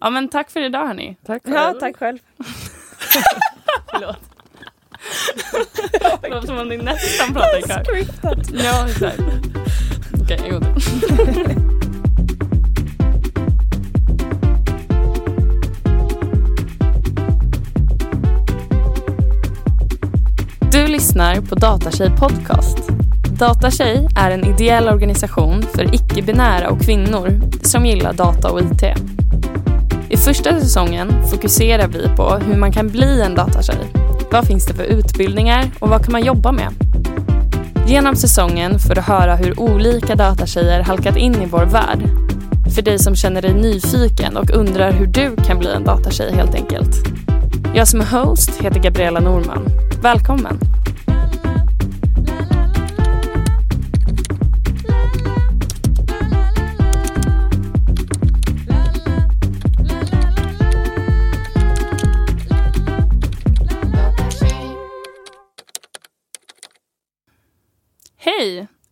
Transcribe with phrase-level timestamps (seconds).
[0.00, 1.16] Ja, men tack för idag hörni.
[1.26, 2.18] Tack Ja, tack själv.
[3.90, 4.16] Förlåt.
[6.22, 7.84] Det som om ni nästan pratade i kör.
[7.84, 8.50] Scriptat.
[8.64, 9.20] Ja, exakt.
[10.22, 11.54] Okej, en gång till.
[20.72, 22.78] Du lyssnar på Datatjej Podcast.
[23.38, 28.82] Datatjej är en ideell organisation för icke-binära och kvinnor som gillar data och IT.
[30.10, 33.92] I första säsongen fokuserar vi på hur man kan bli en datatjej.
[34.30, 36.68] Vad finns det för utbildningar och vad kan man jobba med?
[37.86, 41.98] Genom säsongen får du höra hur olika datatjejer halkat in i vår värld.
[42.74, 46.54] För dig som känner dig nyfiken och undrar hur du kan bli en datatjej helt
[46.54, 46.96] enkelt.
[47.74, 49.64] Jag som är host heter Gabriella Norman.
[50.02, 50.69] Välkommen!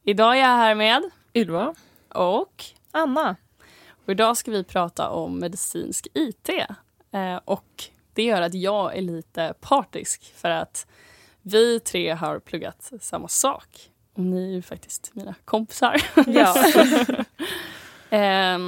[0.09, 1.75] Idag är jag här med Ylva.
[2.09, 3.37] och Anna.
[4.05, 6.49] Och idag ska vi prata om medicinsk IT.
[7.11, 10.87] Eh, och det gör att jag är lite partisk för att
[11.43, 13.91] vi tre har pluggat samma sak.
[14.15, 16.03] Och ni är ju faktiskt mina kompisar.
[16.27, 16.55] Ja.
[18.11, 18.59] Eh,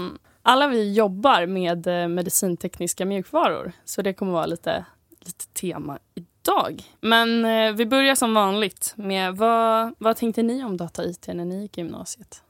[0.42, 4.84] alla vi jobbar med eh, medicintekniska mjukvaror så det kommer vara lite,
[5.20, 5.98] lite tema
[6.44, 6.82] idag.
[7.00, 11.62] Men eh, vi börjar som vanligt med vad, vad tänkte ni om data-IT när ni
[11.62, 12.42] gick i gymnasiet?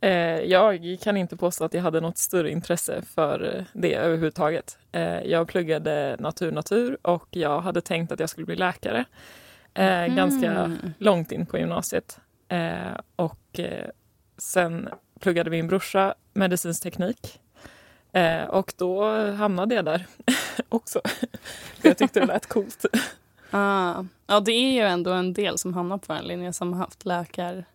[0.00, 4.78] Eh, jag kan inte påstå att jag hade något större intresse för eh, det överhuvudtaget.
[4.92, 9.04] Eh, jag pluggade natur-natur och jag hade tänkt att jag skulle bli läkare
[9.74, 10.94] eh, ganska Mm.
[10.98, 12.20] långt in på gymnasiet.
[12.48, 13.60] Eh, och
[14.38, 14.88] sen
[15.20, 17.40] pluggade min brorsa medicinsk teknik.
[18.12, 20.06] Eh, och då hamnade jag där
[20.68, 21.00] också.
[21.80, 22.84] För jag tyckte det lät coolt.
[23.54, 24.04] Ah.
[24.26, 27.04] Ja, det är ju ändå en del som hamnar på en linje som har haft
[27.04, 27.66] läkarlinjen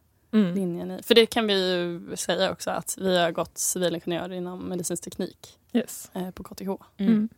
[0.81, 0.92] Mm.
[0.92, 1.03] i.
[1.03, 5.58] För det kan vi ju säga också att vi har gått civilingenjör inom medicinsk teknik
[5.74, 6.12] Yes.
[6.14, 6.69] eh, på KTH.
[6.98, 7.30] Mm.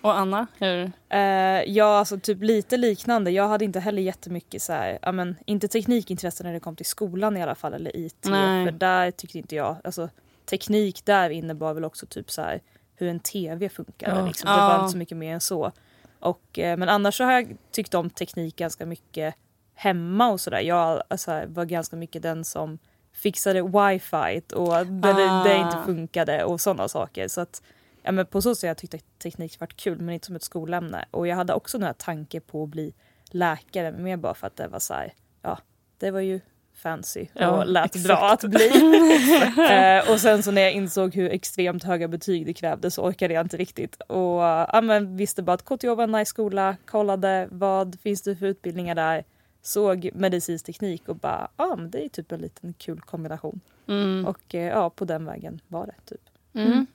[0.00, 0.92] Och Anna, hur?
[1.08, 1.18] Eh,
[1.66, 3.30] ja, alltså typ lite liknande.
[3.30, 6.86] Jag hade inte heller jättemycket så här, ja men inte teknikintresse när det kom till
[6.86, 8.24] skolan i alla fall eller IT.
[8.28, 8.64] Nej.
[8.66, 10.08] För där tyckte inte jag, alltså
[10.48, 12.62] teknik där innebar väl också typ så här
[12.96, 14.18] hur en tv funkar.
[14.18, 14.26] Ja.
[14.26, 14.50] Liksom.
[14.50, 15.72] Det var inte så mycket mer än så.
[16.20, 19.34] Och, eh, men annars så har jag tyckt om teknik ganska mycket
[19.74, 20.60] hemma och sådär.
[20.60, 22.78] Jag alltså, var ganska mycket den som
[23.12, 25.84] fixade wifi och där det, det inte Ah.
[25.84, 27.28] funkade och sådana saker.
[27.28, 27.62] Så att
[28.02, 30.42] Ja, men på så sätt jag tyckte att teknik varit kul men inte som ett
[30.42, 31.04] skolämne.
[31.10, 32.94] Och jag hade också här tanke på att bli
[33.30, 35.58] läkare men mer bara för att det var så här, ja
[35.98, 36.40] det var ju
[36.78, 38.06] fancy Ja, och lät exakt.
[38.06, 38.68] bra att bli.
[39.70, 43.34] eh, och sen så när jag insåg hur extremt höga betyg det krävdes så orkade
[43.34, 44.00] jag inte riktigt.
[44.02, 48.36] Och ja, men visste bara att KTH var en nice skola, kollade vad finns det
[48.36, 49.24] för utbildningar där.
[49.62, 53.60] Såg medicinsk teknik och bara, ja men det är typ en liten kul kombination.
[53.88, 54.26] Mm.
[54.26, 56.20] Och eh, ja, på den vägen var det typ.
[56.54, 56.86] Mm.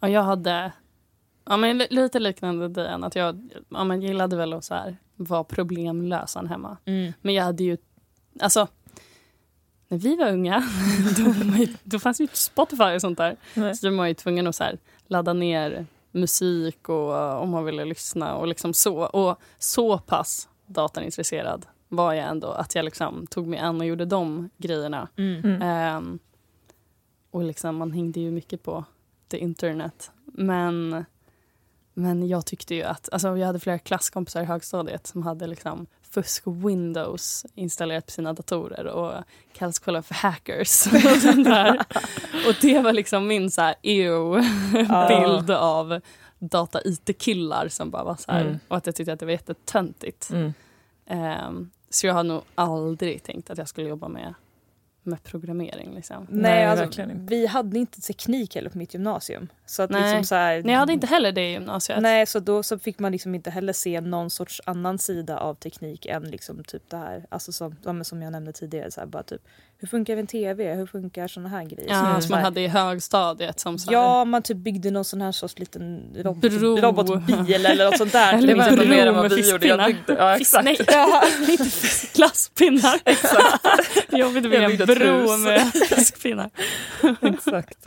[0.00, 0.72] Och jag hade
[1.44, 4.96] ja, men li- lite liknande dig, att jag ja, men gillade väl att så här,
[5.16, 6.76] vara problemlösaren hemma.
[7.20, 7.76] Men jag hade ju,
[8.40, 8.68] alltså
[9.88, 10.62] när vi var unga,
[11.16, 13.36] då, var ju, då fanns ju inte Spotify och sånt där.
[13.54, 13.74] Nej.
[13.74, 17.64] Så då var man ju tvungen att så här, ladda ner musik och om man
[17.64, 18.96] ville lyssna och liksom så.
[18.96, 24.04] Och så pass dataintresserad var jag ändå att jag liksom tog mig an och gjorde
[24.04, 25.08] de grejerna.
[25.16, 25.62] Mm.
[25.62, 26.18] Ehm,
[27.30, 28.84] och liksom, man hängde ju mycket på
[29.28, 30.10] the internet.
[30.24, 31.04] Men,
[31.94, 33.08] men jag tyckte ju att...
[33.12, 38.32] Alltså, jag hade flera klasskompisar i högstadiet som hade liksom fusk Windows installerat på sina
[38.32, 40.86] datorer och kallades kolla för hackers.
[40.86, 41.78] och, sånt där.
[42.48, 46.00] och det var liksom min så här EU-bild av
[46.38, 48.40] data-IT-killar som bara var så här.
[48.40, 48.58] Mm.
[48.68, 50.30] Och att jag tyckte att det var jättetöntigt.
[50.30, 50.52] Mm.
[51.06, 54.34] Ehm, så jag har nog aldrig tänkt att jag skulle jobba med,
[55.02, 55.94] med programmering.
[55.94, 56.26] Liksom.
[56.30, 57.34] Nej, Nej, alltså, verkligen inte.
[57.34, 59.48] vi hade inte teknik heller på mitt gymnasium.
[59.66, 60.02] Så att Nej.
[60.02, 62.02] liksom så här, Nej, jag hade inte heller det i gymnasiet.
[62.02, 65.54] Nej, så då så fick man liksom inte heller se någon sorts annan sida av
[65.54, 69.22] teknik än liksom typ det här, alltså som, som jag nämnde tidigare, så här, bara
[69.22, 69.42] typ
[69.82, 71.90] hur funkar en tv, hur funkar såna här grejer.
[71.90, 73.60] Ja, som man hade i högstadiet.
[73.60, 76.76] Som så här, Ja, man typ byggde någon sån här sorts liten robot, Bro.
[76.76, 78.32] robotbil eller något sånt där.
[78.38, 79.66] Eller bro mer än vad vi gjorde.
[79.68, 80.64] Jag byggde, ja, Fisk- exakt.
[80.64, 81.22] Nej, Ja.
[81.48, 83.00] inte fisk- glasspinnar.
[83.04, 83.66] Exakt.
[84.10, 86.50] Jag en byggde bro med fiskpinnar.
[87.22, 87.86] Exakt.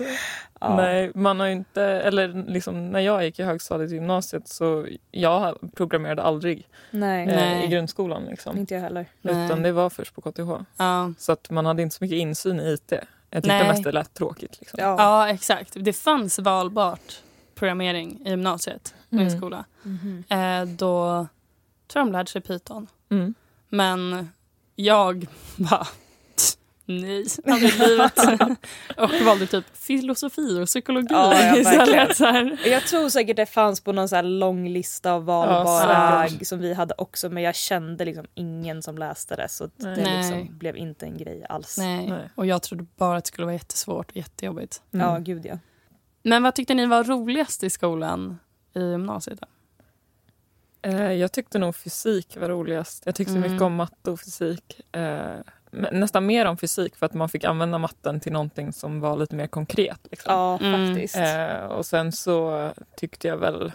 [0.60, 0.76] Ja.
[0.76, 4.88] Nej, man har ju inte, eller liksom när jag gick i högstadiet i gymnasiet så
[5.12, 7.66] jag programmerade aldrig Nej, eh, Nej.
[7.66, 8.26] i grundskolan.
[8.26, 8.58] Liksom.
[8.58, 9.06] inte jag heller.
[9.22, 9.46] Nej.
[9.46, 10.50] Utan det var först på KTH.
[10.78, 11.14] Ja.
[11.18, 12.92] Så att man hade inte så mycket insyn i IT.
[13.30, 13.68] Jag tyckte Nej.
[13.68, 14.58] mest det lät tråkigt.
[14.60, 14.80] Liksom.
[14.82, 14.96] Ja.
[15.00, 15.74] Ja, exakt.
[15.80, 17.22] Det fanns valbart
[17.56, 19.38] programmering i gymnasiet, min Mm.
[19.38, 19.66] skola.
[19.84, 20.24] Mhm.
[20.30, 21.28] Eh, då
[21.88, 22.88] tror jag de lärde sig Python.
[23.12, 23.34] Mm.
[23.70, 24.30] Men
[24.76, 25.88] jag bara
[26.86, 28.20] nej, aldrig i livet.
[28.98, 31.82] och valde typ filosofi och psykologi Ja, ja, verkligen.
[31.82, 32.18] istället.
[32.18, 32.60] Så här.
[32.66, 36.60] Jag tror säkert det fanns på någon så här lång lista av valbara Ja, som
[36.60, 39.96] vi hade också men jag kände liksom ingen som läste det så Nej.
[39.96, 40.18] det Nej.
[40.18, 41.78] liksom blev inte en grej alls.
[41.78, 42.10] Nej.
[42.10, 42.30] Nej.
[42.36, 44.82] Och jag trodde bara att det skulle vara jättesvårt och jättejobbigt.
[44.94, 45.08] Mm.
[45.08, 45.60] Ja, gud ja.
[46.24, 48.40] Men vad tyckte ni var roligast i skolan
[48.76, 49.40] i gymnasiet?
[49.42, 49.48] Då?
[50.90, 53.04] Eh, Jag tyckte nog fysik var roligast.
[53.06, 53.52] Jag tyckte Mm.
[53.52, 54.82] mycket om matte och fysik.
[55.92, 59.36] Nästan mer om fysik för att man fick använda matten till någonting som var lite
[59.36, 60.00] mer konkret.
[60.12, 60.34] Liksom.
[60.34, 60.94] Ja, Mm.
[60.96, 61.16] faktiskt.
[61.18, 63.72] Eh, och sen så tyckte jag väl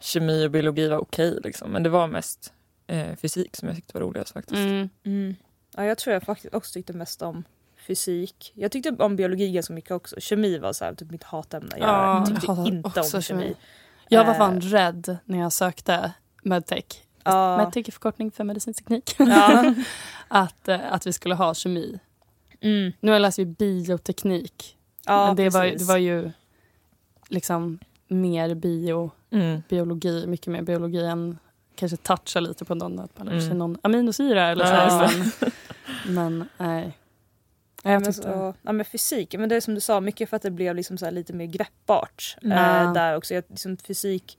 [0.00, 1.38] kemi och biologi var okej.
[1.44, 1.70] liksom.
[1.70, 2.52] Men det var mest
[2.86, 4.58] eh, fysik som jag tyckte var roligast faktiskt.
[4.58, 4.88] Mm.
[5.04, 5.34] Mm.
[5.76, 7.44] Ja, jag tror jag faktiskt också tyckte mest om
[7.86, 8.52] fysik.
[8.54, 10.16] Jag tyckte om biologi ganska mycket också.
[10.20, 11.76] Kemi var så här, typ mitt hatämne.
[11.78, 13.42] Jag Ja, tyckte jag inte också om kemi.
[13.42, 13.54] kemi.
[14.08, 14.38] Jag var Eh.
[14.38, 16.12] fan rädd när jag sökte
[16.42, 16.84] medtech.
[17.24, 17.56] Ja.
[17.56, 19.14] Medtech är förkortning för medicinsk teknik.
[19.18, 19.74] Ja.
[20.28, 21.98] att, eh, att vi skulle ha kemi.
[22.60, 22.92] Mm.
[23.00, 24.76] Nu läser vi bioteknik.
[25.06, 26.30] ja, men det var, det var ju
[27.28, 27.78] liksom
[28.08, 29.62] mer bio, Mm.
[29.68, 31.38] biologi, mycket mer biologi än
[31.74, 33.58] kanske toucha lite på någon, att man lär sig Mm.
[33.58, 34.72] någon aminosyra eller så.
[34.72, 35.40] Ja, här, just
[36.06, 36.98] men, men nej.
[37.82, 40.36] Ja, Jag men, så, ja, men fysik, men det är som du sa, mycket för
[40.36, 42.36] att det blev liksom så här lite mer greppbart.
[42.42, 42.58] Mm.
[42.86, 43.34] Eh, där också.
[43.34, 44.38] Jag, liksom, fysik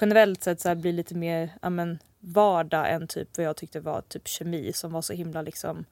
[0.00, 1.98] generellt sett så här blir lite mer ja, men,
[2.32, 5.84] vardag än typ vad jag tyckte var typ kemi som var så himla liksom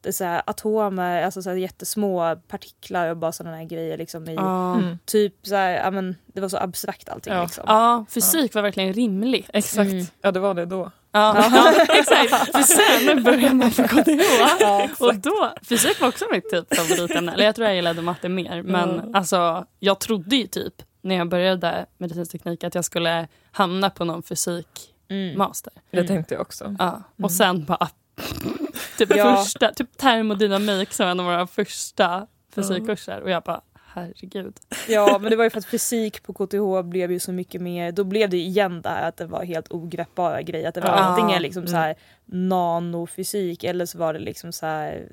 [0.00, 3.98] det är så här atomer, alltså så här jättesmå partiklar och bara sådana här grejer
[3.98, 4.74] liksom i ja.
[4.74, 4.98] Mm.
[5.04, 7.42] typ så här, ja men det var så abstrakt allting Ja.
[7.42, 7.64] liksom.
[7.66, 9.50] ja, fysik var verkligen rimligt.
[9.52, 9.90] Exakt.
[9.92, 10.04] Mm.
[10.22, 10.90] Ja, det var det då.
[11.12, 12.30] Ja, ja exakt.
[12.52, 14.20] För sen började man på KTH.
[14.60, 17.32] Ja, Och då, fysik var också mitt typ favoritämne.
[17.32, 18.62] Eller jag tror jag gillade matte mer.
[18.62, 19.14] Men Mm.
[19.14, 24.04] alltså, jag trodde ju typ när jag började medicinsk teknik att jag skulle hamna på
[24.04, 24.93] någon fysikmaster.
[25.08, 25.50] Mm.
[25.90, 26.76] Det tänkte jag också.
[26.78, 27.02] Ja.
[27.22, 27.88] Och sen bara...
[28.98, 29.36] typ, Ja.
[29.36, 33.20] första, typ termodynamik som en av våra första fysikkurser.
[33.20, 34.56] Och jag bara, herregud.
[34.88, 37.92] Ja men det var ju för att fysik på KTH blev ju så mycket mer,
[37.92, 40.68] då blev det ju igen det här att det var helt ogreppbara grejer.
[40.68, 40.94] Att det var Ja.
[40.94, 41.70] antingen liksom Mm.
[41.70, 45.08] så här nanofysik eller så var det liksom så här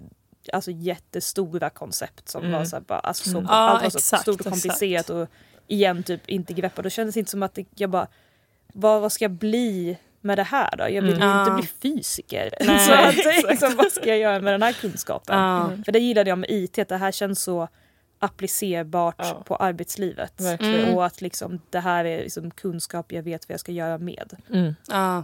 [0.53, 2.57] Alltså jättestora koncept som Mm.
[2.57, 3.45] var så här bara, alltså så, Mm.
[3.49, 5.27] Ja, allt var så exakt, stort och komplicerat och
[5.67, 6.83] igen typ inte greppat.
[6.83, 8.07] Då kändes det inte som att det, jag bara,
[8.73, 10.83] vad, vad ska jag bli med det här då?
[10.89, 11.39] Jag vill Mm.
[11.39, 12.53] inte bli fysiker.
[12.65, 15.39] Nej, så att, liksom, vad ska jag göra med den här kunskapen?
[15.39, 15.83] Mm.
[15.83, 17.67] För det gillade jag med IT, att det här känns så
[18.19, 19.43] applicerbart Ja.
[19.45, 20.39] på arbetslivet.
[20.39, 20.95] Mm.
[20.95, 24.33] Och att liksom, det här är liksom kunskap jag vet vad jag ska göra med.
[24.49, 24.75] Mm.
[24.87, 25.23] Ja.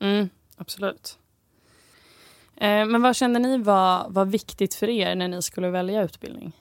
[0.00, 1.18] Mm, absolut.
[2.56, 6.52] Eh, men vad kände ni var, var viktigt för er när ni skulle välja utbildning?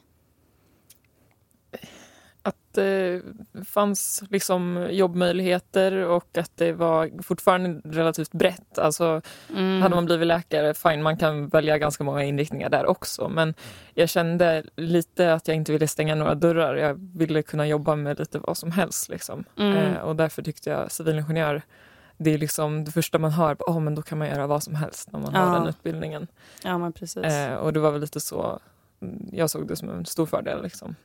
[2.46, 3.22] Att det
[3.68, 8.80] fanns liksom jobbmöjligheter och att det var fortfarande relativt brett.
[8.80, 9.82] Alltså, Mm.
[9.82, 13.30] Hade man blivit läkare, fine, man kan välja ganska många inriktningar där också.
[13.30, 13.54] Men
[13.94, 16.76] jag kände lite att jag inte ville stänga några dörrar.
[16.76, 19.10] Jag ville kunna jobba med lite vad som helst.
[19.10, 19.44] Liksom.
[19.58, 19.78] Mm.
[19.78, 21.62] Eh, och därför tyckte jag civilingenjör,
[22.18, 23.56] det är liksom det första man hör.
[23.60, 25.40] Oh, men då kan man göra vad som helst när man Ja.
[25.40, 26.28] har den utbildningen.
[26.64, 27.24] Ja, men precis.
[27.24, 28.60] Eh, och det var väl lite så,
[29.02, 30.64] mm, jag såg det som en stor fördel.
[30.64, 30.96] Liksom.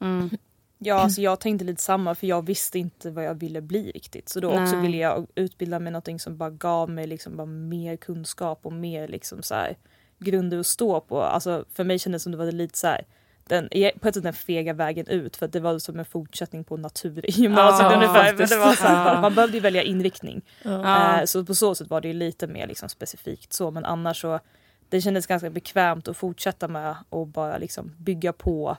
[0.00, 0.30] Mm.
[0.78, 4.28] Ja, alltså jag tänkte lite samma för jag visste inte vad jag ville bli riktigt.
[4.28, 7.96] Så då också ville jag utbilda mig någonting som bara gav mig liksom bara mer
[7.96, 9.76] kunskap och mer liksom så här
[10.18, 11.22] grunder att stå på.
[11.22, 13.04] Alltså för mig kändes det som det var lite så här
[13.48, 13.68] den,
[14.00, 16.76] på ett sätt den fega vägen ut för att det var som en fortsättning på
[16.76, 18.34] natur i gymnasiet Ja, ungefär.
[18.34, 19.20] Men det var så här.
[19.22, 20.42] Man behövde ju välja inriktning.
[20.64, 24.40] Eh, Så på så sätt var det lite mer liksom specifikt så men annars så
[24.88, 28.76] det kändes ganska bekvämt att fortsätta med och bara liksom bygga på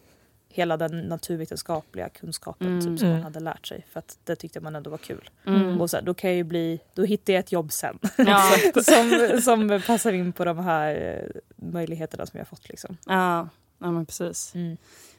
[0.58, 2.80] hela den naturvetenskapliga kunskapen Mm.
[2.80, 3.24] typ, som man Mm.
[3.24, 5.30] hade lärt sig för att det tyckte man ändå var kul.
[5.46, 5.82] Mm.
[5.82, 8.52] Och så här, då kan jag ju bli, då hittar jag ett jobb sen Ja.
[8.84, 12.98] som, som passar in på de här eh, möjligheterna som jag har fått liksom.
[13.06, 13.50] Ja.
[13.80, 14.56] ja, men precis.
[14.56, 14.78] Mm.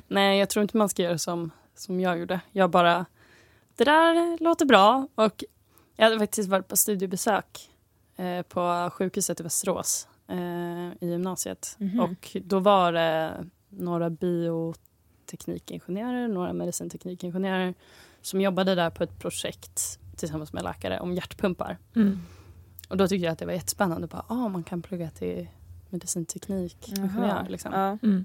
[0.08, 2.40] Nej, jag tror inte man ska göra som, som jag gjorde.
[2.52, 3.06] Jag bara,
[3.76, 5.08] det där låter bra.
[5.14, 5.44] Och
[5.96, 7.70] jag hade faktiskt varit på studiebesök
[8.16, 11.76] eh, på sjukhuset i Västerås eh, i gymnasiet.
[11.78, 12.00] Mhm.
[12.00, 13.32] Och då var det
[13.68, 14.10] några
[15.28, 17.74] bioteknikingenjörer, några medicinteknikingenjörer
[18.22, 21.78] som jobbade där på ett projekt tillsammans med läkare om hjärtpumpar.
[21.96, 22.20] Mm.
[22.88, 24.06] Och då tyckte jag att det var jättespännande.
[24.06, 25.48] Bara, ah, man kan plugga till
[25.90, 27.46] medicinteknikingenjör.
[27.48, 27.72] Liksom.
[27.72, 27.98] Ja.
[28.02, 28.24] Mm.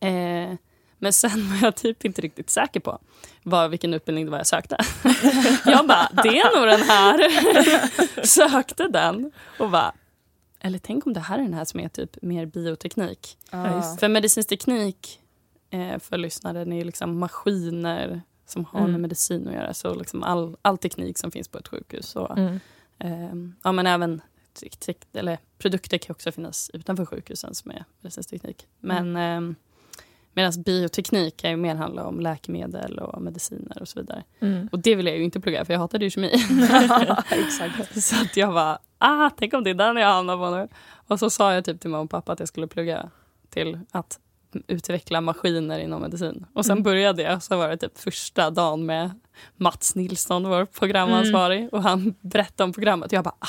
[0.00, 0.58] Eh,
[0.98, 2.98] men sen var jag typ inte riktigt säker på
[3.42, 4.76] vad, vilken utbildning det var jag sökte.
[5.64, 8.26] jag bara, det är nog den här.
[8.26, 9.92] Sökte den och bara,
[10.60, 13.38] eller tänk om det här är den här som är typ mer bioteknik.
[13.74, 15.20] Just För medicinsk teknik,
[16.00, 18.92] för lyssnaren, är liksom maskiner som har Mm.
[18.92, 19.74] med medicin att göra.
[19.74, 22.16] Så liksom all, all teknik som finns på ett sjukhus.
[22.16, 22.60] Och, Mm.
[22.98, 24.20] eh, ja, men även
[25.12, 28.66] eller, produkter kan också finnas utanför sjukhusen som är medicinsk teknik.
[28.80, 29.56] Men eh,
[30.32, 34.24] Medan bioteknik kan ju mer handla om läkemedel och mediciner och så vidare.
[34.40, 34.68] Mm.
[34.72, 36.32] Och det vill jag ju inte plugga för jag hatade ju kemi.
[37.30, 38.02] Exakt.
[38.02, 40.68] så att jag var ah, tänk om det är den jag hamnar på nu.
[41.08, 43.10] Och så sa jag typ till mamma och pappa att jag skulle plugga
[43.50, 44.18] till att
[44.66, 46.46] utveckla maskiner inom medicin.
[46.54, 46.82] Och sen Mm.
[46.82, 49.10] började jag, så var det typ första dagen med
[49.56, 51.68] Mats Nilsson, vår programansvarig.
[51.72, 53.48] Och han berättade om programmet och jag bara, ah,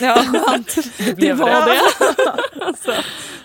[0.00, 0.14] Ja.
[0.46, 0.76] skönt.
[0.98, 1.80] Det, blev var det.
[2.58, 2.64] det.
[2.64, 2.92] alltså,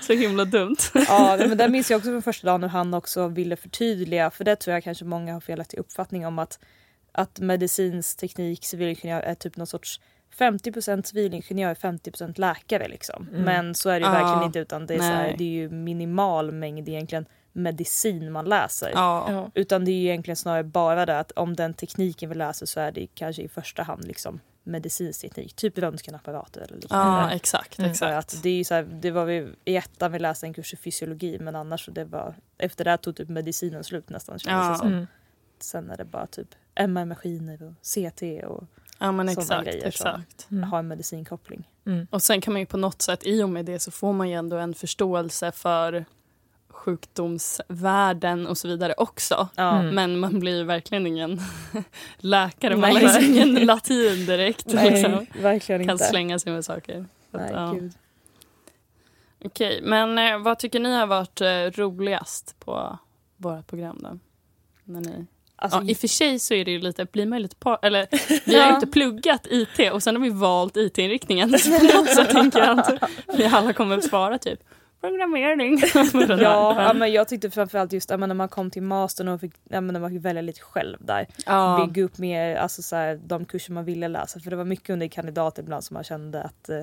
[0.02, 0.76] så himla dumt.
[1.08, 4.44] Ja, men det minns jag också från första dagen hur han också ville förtydliga, för
[4.44, 6.60] det tror jag kanske många har felaktig uppfattning om att,
[7.12, 10.00] att medicinsk teknik, civilingenjör är typ någon sorts
[10.38, 13.28] 50% civilingenjör, 50% läkare liksom.
[13.32, 13.42] Mm.
[13.44, 15.48] Men så är det ju Ja, verkligen inte utan det är, så här, det är
[15.50, 18.92] ju minimal mängd egentligen medicin man läser.
[18.94, 19.50] Ja.
[19.54, 22.80] Utan det är ju egentligen snarare bara det att om den tekniken vi läser så
[22.80, 27.22] är det kanske i första hand liksom medicinsk teknik, typ röntgenapparater eller liknande.
[27.22, 27.80] ja, exakt.
[27.80, 27.92] Mm.
[27.92, 28.14] Exakt.
[28.18, 30.74] att det, är ju så här, det var vi, I ettan vi läste en kurs
[30.74, 34.40] i fysiologi men annars så det var, efter det tog typ medicinen slut nästan.
[34.40, 34.72] kändes Ja.
[34.72, 34.88] det som.
[34.88, 35.08] Mm.
[35.60, 38.64] Sen är det bara typ MR-maskiner och CT och
[39.02, 39.64] Ja, men exakt.
[39.66, 40.48] grejer som- exakt.
[40.52, 40.64] Mm.
[40.70, 41.70] ha en medicinkoppling.
[41.86, 42.08] Mm.
[42.12, 44.30] Och sen kan man ju på något sätt, i och med det så får man
[44.30, 46.06] ju ändå en förståelse för
[46.70, 49.50] sjukdomsvärlden och så vidare också.
[49.56, 49.80] Ja.
[49.80, 49.96] Mm.
[49.96, 51.42] Men man blir ju verkligen ingen
[52.18, 53.04] läkare, man Nej.
[53.04, 54.66] lär sig ingen latin direkt.
[54.74, 55.26] Nej, liksom.
[55.42, 56.06] verkligen Kan inte.
[56.06, 57.06] slänga sig med saker.
[57.32, 57.76] Att, Nej, ja.
[59.46, 61.48] Okej, men eh, vad tycker ni har varit eh,
[61.82, 62.98] roligast på
[63.38, 64.20] vårt program då?
[64.84, 65.26] När ni...
[65.62, 67.56] Alltså, ja, I och för sig så är det ju lite, blir man ju lite
[67.56, 68.08] par, eller
[68.46, 71.50] vi har ju inte pluggat IT och sen har vi valt IT-inriktningen.
[71.60, 73.04] Så på något sätt tänker jag att
[73.38, 74.60] vi alla kommer att svara typ
[75.02, 75.82] programmering.
[76.44, 79.82] Ja, ja, men jag tyckte framförallt just när man kom till mastern och fick, ja,
[79.82, 81.28] men när man fick välja lite själv där.
[81.46, 81.86] ja.
[81.88, 84.40] Bygga upp mer, alltså så här, de kurser man ville läsa.
[84.40, 86.82] För det var mycket under kandidat ibland som man kände att eh,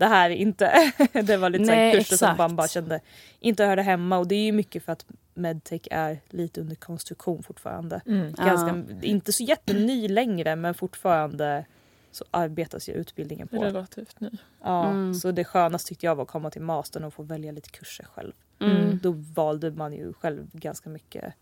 [0.00, 0.92] det här är inte,
[1.22, 2.38] det var lite Nej, kurser som exakt.
[2.38, 3.00] man bara kände
[3.40, 4.18] inte hörde hemma.
[4.18, 8.00] Och det är ju mycket för att medtech är lite under konstruktion fortfarande.
[8.06, 8.32] Mm.
[8.32, 11.64] Ganska, inte så jätteny längre men fortfarande
[12.12, 13.56] så arbetas ju utbildningen på.
[13.64, 14.30] Relativt ny.
[14.64, 15.14] Ja, Mm.
[15.14, 18.04] Så det skönaste tyckte jag var att komma till mastern och få välja lite kurser
[18.04, 18.32] själv.
[18.60, 18.98] Mm.
[19.02, 21.34] Då valde man ju själv ganska mycket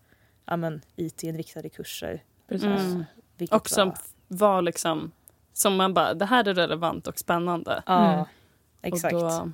[0.45, 2.23] ja, men, IT-inriktade kurser.
[2.49, 2.67] Precis.
[2.67, 3.05] Mm.
[3.51, 3.99] Och som var-
[4.29, 5.11] var liksom,
[5.53, 7.83] som man bara, det här är relevant och spännande.
[7.87, 8.25] Mm.
[8.83, 9.15] Exakt.
[9.15, 9.53] Och då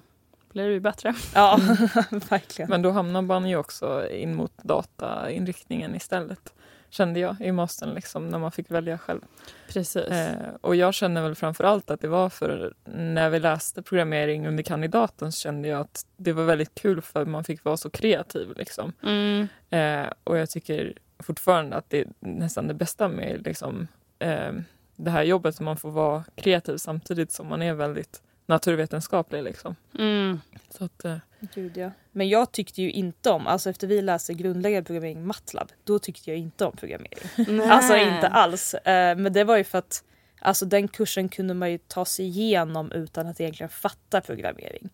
[0.54, 1.14] blir det ju bättre.
[1.34, 1.56] Ja,
[2.10, 2.70] verkligen.
[2.70, 6.54] Men då hamnar man ju också in mot datainriktningen istället.
[6.90, 9.20] Kände jag i mastern liksom, när man fick välja själv.
[9.68, 9.96] Precis.
[9.96, 14.46] Eh, och jag känner väl framför allt att det var för när vi läste programmering
[14.46, 17.90] under kandidaten så kände jag att det var väldigt kul för man fick vara så
[17.90, 18.52] kreativ.
[18.56, 18.92] Liksom.
[19.02, 19.48] Mm.
[19.70, 23.88] Eh, och jag tycker fortfarande att det är nästan det bästa med liksom,
[24.18, 24.52] eh,
[24.96, 29.42] det här jobbet, som man får vara kreativ samtidigt som man är väldigt naturvetenskaplig.
[29.42, 29.76] Liksom.
[29.98, 30.40] Mm.
[30.70, 31.16] Så att, eh,
[31.54, 31.90] Gud, ja.
[32.12, 36.30] Men jag tyckte ju inte om, alltså efter vi läste grundläggande programmering MATLAB, då tyckte
[36.30, 37.28] jag inte om programmering.
[37.36, 37.68] Nej.
[37.68, 38.74] Alltså inte alls.
[38.74, 40.04] Eh, men det var ju för att
[40.38, 44.88] alltså, den kursen kunde man ju ta sig igenom utan att egentligen fatta programmering.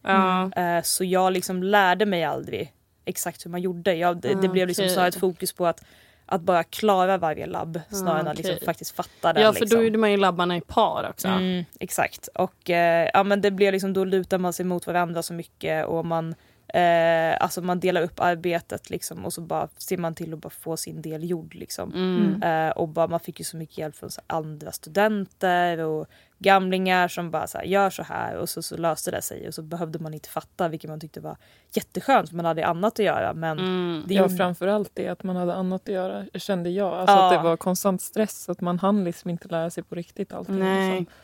[0.57, 2.73] Eh, så jag liksom lärde mig aldrig
[3.05, 3.95] exakt hur man gjorde.
[3.95, 5.85] Jag, det, det Ah, blev liksom snarare ett fokus på att,
[6.31, 9.43] att bara klara varje labb snarare än att liksom faktiskt fatta den.
[9.43, 9.79] ja, för liksom.
[9.79, 11.29] då gjorde man ju labbarna i par också.
[11.29, 12.29] Mm, exakt.
[12.35, 15.87] Och eh, ja, men det blir liksom, då lutar man sig mot varandra så mycket
[15.87, 16.35] och man,
[16.75, 20.51] eh, alltså man delar upp arbetet liksom, och så bara ser man till att bara
[20.51, 21.55] få sin del gjord.
[21.55, 21.93] Liksom.
[21.95, 22.43] Mm.
[22.43, 26.07] Eh, och bara, man fick ju så mycket hjälp från så här, andra studenter och
[26.39, 29.55] gamlingar som bara så här, gör så här och så, så löste det sig och
[29.55, 31.37] så behövde man inte fatta vilket man tyckte var
[31.73, 33.35] jätteskönt för man hade annat att göra.
[33.35, 34.05] Men Mm.
[34.07, 36.93] det ja, gjorde- framförallt det att man hade annat att göra kände jag.
[36.95, 37.27] Alltså Ja.
[37.27, 40.59] att det var konstant stress, att man hann liksom inte lära sig på riktigt allting.
[40.59, 40.91] Nej.
[41.01, 41.15] Liksom.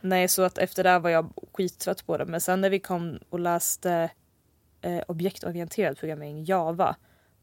[0.00, 2.24] Nej, så att efter det var jag skittrött på det.
[2.24, 4.10] Men sen när vi kom och läste
[4.86, 6.96] eh, objektorienterad programmering, Java,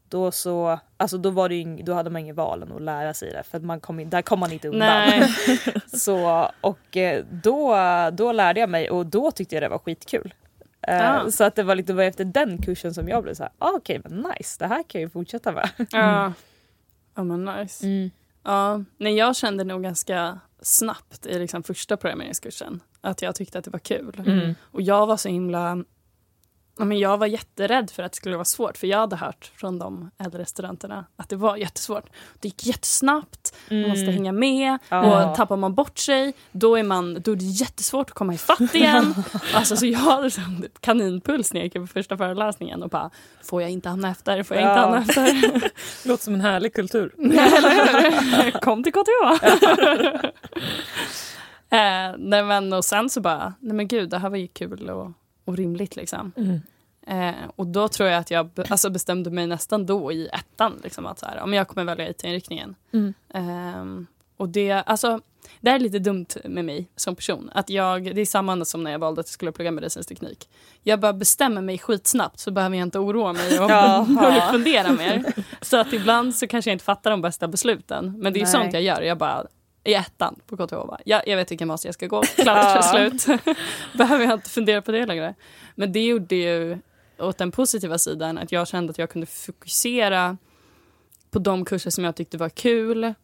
[0.08, 3.14] då så, alltså då var det ju, då hade man ingen val än att lära
[3.14, 5.10] sig det för att man kom in, där kom man inte undan.
[5.98, 7.76] Så, och eh, då,
[8.12, 10.34] då lärde jag mig och då tyckte jag det var skitkul.
[10.88, 11.30] Eh, Ja.
[11.30, 13.52] Så att det var lite det var efter den kursen som jag blev så här,
[13.58, 15.68] ah, okej men nice, det här kan jag ju fortsätta med.
[15.90, 16.32] Ja.
[17.14, 17.86] Ja men nice.
[17.86, 18.10] Mm.
[18.44, 23.64] Ja, nej, jag kände nog ganska snabbt i liksom första programmeringskursen att jag tyckte att
[23.64, 24.22] det var kul.
[24.26, 24.54] Mm.
[24.62, 25.84] Och jag var så himla...
[26.78, 29.52] Ja, men jag var jätterädd för att det skulle vara svårt för jag hade hört
[29.56, 32.04] från de äldre studenterna att det var jättesvårt.
[32.40, 34.78] Det gick jättesnabbt, man måste hänga med.
[34.88, 35.30] Ja.
[35.30, 38.60] Och tappar man bort sig, då är, man, då är det jättesvårt att komma ifatt
[38.74, 39.14] igen.
[39.54, 43.10] alltså, så jag hade sån kaninpuls när jag gick på första föreläsningen och bara,
[43.42, 44.42] får jag inte hamna efter?
[44.42, 44.80] Får jag inte Ja.
[44.80, 45.70] hamna efter?
[46.08, 47.14] Låter som en härlig kultur.
[48.60, 49.44] Kom till KTH!
[51.70, 54.90] eh, nej men och sen så bara, nej men gud det här var ju kul
[54.90, 55.12] och,
[55.44, 56.32] och rimligt liksom.
[57.06, 61.06] Eh, och då tror jag att jag alltså bestämde mig nästan då i ettan liksom
[61.06, 62.74] att så här, ja, jag kommer välja IT-inriktningen.
[62.92, 63.14] Mm.
[63.34, 65.20] Ehm, och det, alltså,
[65.60, 67.50] det är lite dumt med mig som person.
[67.54, 70.48] Att jag, det är samma som när jag valde att jag skulle plugga medicinsk teknik.
[70.82, 73.64] Jag bara bestämmer mig skitsnabbt så behöver jag inte oroa mig och,
[74.44, 75.24] och fundera mer.
[75.60, 78.14] Så att ibland så kanske jag inte fattar de bästa besluten.
[78.18, 78.52] Men det är Nej.
[78.52, 79.02] sånt jag gör.
[79.02, 79.46] Jag bara
[79.84, 80.70] i ettan på KTH.
[80.74, 82.22] Bara, ja, jag vet vilken master jag ska gå.
[82.36, 83.26] Klart, slut.
[83.98, 85.34] Behöver jag inte fundera på det längre.
[85.74, 86.78] Men det gjorde ju
[87.18, 90.36] åt den positiva sidan att jag kände att jag kunde fokusera
[91.30, 93.14] på de kurser som jag tyckte var kul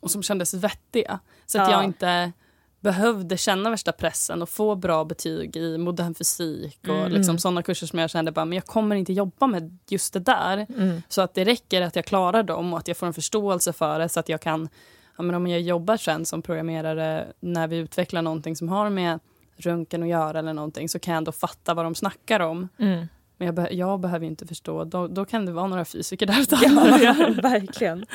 [0.00, 1.18] och som kändes vettiga.
[1.46, 1.76] Så att Ja.
[1.76, 2.32] jag inte
[2.80, 7.12] behövde känna värsta pressen och få bra betyg i modern fysik och Mm.
[7.12, 10.20] liksom sådana kurser som jag kände bara, men jag kommer inte jobba med just det
[10.20, 10.66] där.
[10.76, 11.02] Mm.
[11.08, 13.98] Så att det räcker att jag klarar dem och att jag får en förståelse för
[13.98, 14.68] det så att jag kan,
[15.16, 19.18] ja, men om jag jobbar sen som programmerare när vi utvecklar någonting som har med
[19.56, 22.68] röntgen att göra eller någonting så kan jag ändå fatta vad de snackar om.
[22.78, 23.06] Mm.
[23.36, 26.40] Men jag, be- jag behöver inte förstå, då, då kan det vara några fysiker där
[26.40, 26.56] ute.
[26.62, 28.06] Ja, verkligen.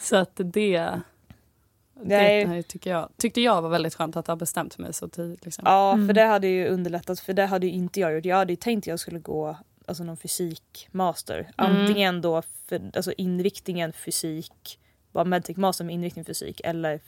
[0.00, 0.90] Så att det,
[2.02, 2.44] Nej.
[2.44, 5.44] det tycker jag, tyckte jag var väldigt skönt att ha bestämt mig så tidigt.
[5.44, 5.62] Liksom.
[5.66, 6.06] Ja, Mm.
[6.06, 8.24] för det hade ju underlättat för det hade ju inte jag gjort.
[8.24, 9.56] Jag hade ju tänkt att jag skulle gå
[9.86, 11.50] alltså någon fysikmaster.
[11.58, 11.76] Mm.
[11.76, 14.78] Antingen då för, alltså inriktningen fysik,
[15.16, 17.00] bara medtech master med inriktning fysik eller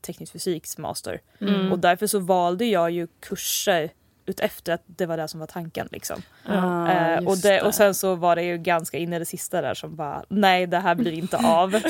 [0.00, 1.20] teknisk fysiks master.
[1.40, 1.72] Mm.
[1.72, 3.90] Och därför så valde jag ju kurser
[4.26, 6.22] utefter att det var det som var tanken liksom.
[6.46, 9.62] Ja, eh, och, det, och sen så var det ju ganska in i det sista
[9.62, 11.74] där som bara nej det här blir inte av.
[11.74, 11.80] eh,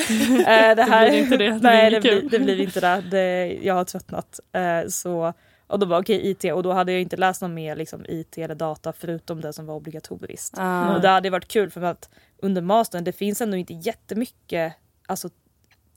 [0.75, 3.01] det, här, blir inte det, det nej blir det blir, det blir inte det.
[3.11, 4.39] det jag har tröttnat.
[4.51, 5.33] Eh, så,
[5.67, 8.37] och då var okej IT och då hade jag inte läst någon mer liksom, IT
[8.37, 10.57] eller data förutom det som var obligatoriskt.
[10.57, 10.95] Ja.
[10.95, 14.73] Och det hade varit kul för att under mastern det finns ändå inte jättemycket
[15.07, 15.29] alltså,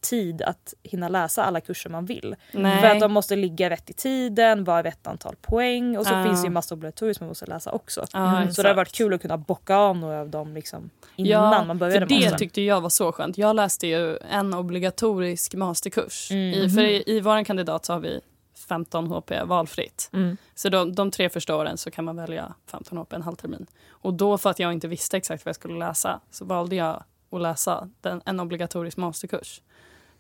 [0.05, 2.37] tid att hinna läsa alla kurser man vill.
[2.53, 2.81] Nej.
[2.81, 6.25] För att de måste ligga rätt i tiden, vara rätt antal poäng och så Ja.
[6.25, 8.07] finns det ju massa obligatoriskt man måste läsa också.
[8.13, 8.35] Ja, Mm.
[8.35, 8.57] Så exakt.
[8.57, 11.79] det hade varit kul att kunna bocka av några av dem liksom, innan Ja, man
[11.79, 12.39] började för det mastern.
[12.39, 13.39] tyckte jag var så skönt.
[13.39, 16.31] Jag läste ju en obligatorisk masterkurs.
[16.31, 16.55] Mm.
[16.55, 18.21] I, för i, i vår kandidat så har vi
[18.69, 20.11] 15 HP valfritt.
[20.13, 20.37] Mm.
[20.55, 23.67] Så de, de tre första åren så kan man välja 15 HP en halv termin.
[23.91, 27.05] Och då för att jag inte visste exakt vad jag skulle läsa så valde jag
[27.31, 29.61] att läsa den, en obligatorisk masterkurs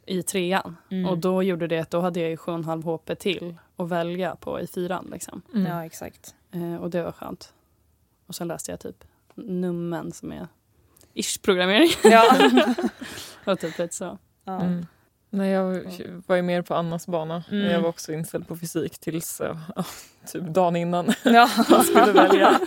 [0.06, 0.76] i trean.
[0.90, 1.10] Mm.
[1.10, 4.60] Och då gjorde det att då hade jag ju 7,5 HP till att välja på
[4.60, 5.08] i fyran.
[5.12, 5.42] Liksom.
[5.54, 5.66] Mm.
[5.66, 6.34] Ja exakt.
[6.52, 7.54] Eh, och det var skönt.
[8.26, 10.48] Och sen läste jag typ nummen som är
[11.14, 11.90] ish-programmering.
[12.02, 12.50] Ja.
[13.52, 14.18] och typ lite så.
[14.44, 14.60] ja.
[14.60, 14.86] Mm.
[15.30, 15.80] Nej, jag
[16.26, 17.44] var ju mer på Annas bana.
[17.50, 17.70] Mm.
[17.70, 19.84] Jag var också inställd på fysik tills ja,
[20.32, 21.50] typ dagen innan ja.
[21.68, 22.60] jag skulle välja.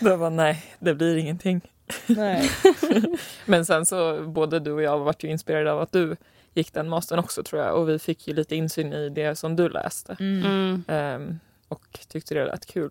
[0.00, 1.60] Då var nej, det blir ingenting.
[2.06, 2.50] Nej.
[3.46, 6.16] Men sen så både du och jag varit ju inspirerade av att du
[6.54, 9.56] gick den mastern också tror jag och vi fick ju lite insyn i det som
[9.56, 10.44] du läste Mm.
[10.44, 10.84] Mm.
[10.88, 12.90] Ehm, och tyckte det lät kul.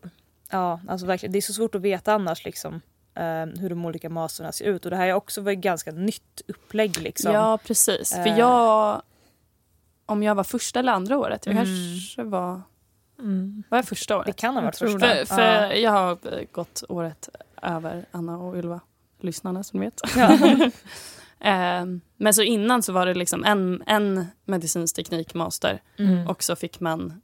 [0.52, 1.34] Ja, alltså verkligen.
[1.34, 2.82] Det är så svårt att veta annars liksom
[3.16, 6.42] eh, hur de olika masterna ser ut och det här är också ett ganska nytt
[6.48, 7.34] upplägg liksom.
[7.34, 8.14] Ja, precis.
[8.14, 8.38] För Eh.
[8.40, 9.02] jag...
[10.06, 11.46] Om jag var första eller andra året.
[11.46, 11.66] Jag Mm.
[11.66, 12.62] kanske var...
[13.70, 14.36] Var jag första Det året?
[14.36, 15.00] kan ha varit första.
[15.00, 15.74] För, för Ja.
[15.74, 16.18] jag har
[16.52, 17.30] gått året
[17.62, 18.80] över Anna och Ylva.
[19.20, 20.02] Lyssnarna som vet.
[20.18, 20.38] Ja.
[21.44, 25.82] Ehm, men så innan så var det liksom en, en medicinsk teknikmaster.
[25.98, 26.28] Mm.
[26.28, 27.22] Och så fick man,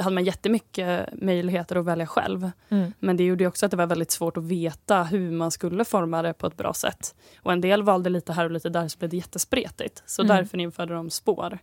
[0.00, 2.50] hade man jättemycket möjligheter att välja själv.
[2.68, 2.92] Mm.
[2.98, 6.22] Men det gjorde också att det var väldigt svårt att veta hur man skulle forma
[6.22, 7.14] det på ett bra sätt.
[7.42, 10.02] Och en del valde lite här och lite där så blev det jättespretigt.
[10.06, 10.36] Så Mm.
[10.36, 11.58] därför införde de spår.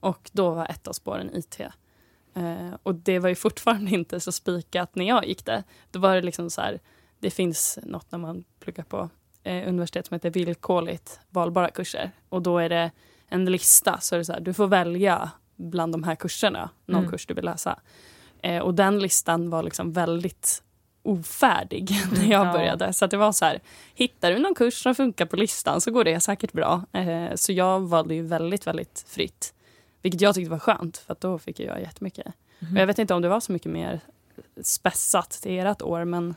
[0.00, 1.60] Och då var ett av spåren IT.
[2.34, 5.64] Eh, och det var ju fortfarande inte så spikat när jag gick det.
[5.90, 6.80] Då var det liksom så här,
[7.20, 9.10] det finns något när man pluggar på
[9.42, 12.10] eh, universitet som heter villkorligt valbara kurser.
[12.28, 12.90] Och då är det
[13.28, 16.98] en lista, så är det så här, du får välja bland de här kurserna, någon
[17.00, 17.10] Mm.
[17.10, 17.78] kurs du vill läsa.
[18.42, 20.62] Eh, och den listan var liksom väldigt
[21.02, 22.52] ofärdig när jag Ja.
[22.52, 22.92] började.
[22.92, 23.60] Så det var så här,
[23.94, 26.82] hittar du någon kurs som funkar på listan så går det säkert bra.
[26.92, 29.54] Eh, så jag valde ju väldigt, väldigt fritt.
[30.02, 32.26] Vilket jag tyckte var skönt, för då fick jag jättemycket.
[32.60, 32.74] Mm.
[32.74, 34.00] Och jag vet inte om det var så mycket mer
[34.62, 36.34] spessat till ert år, men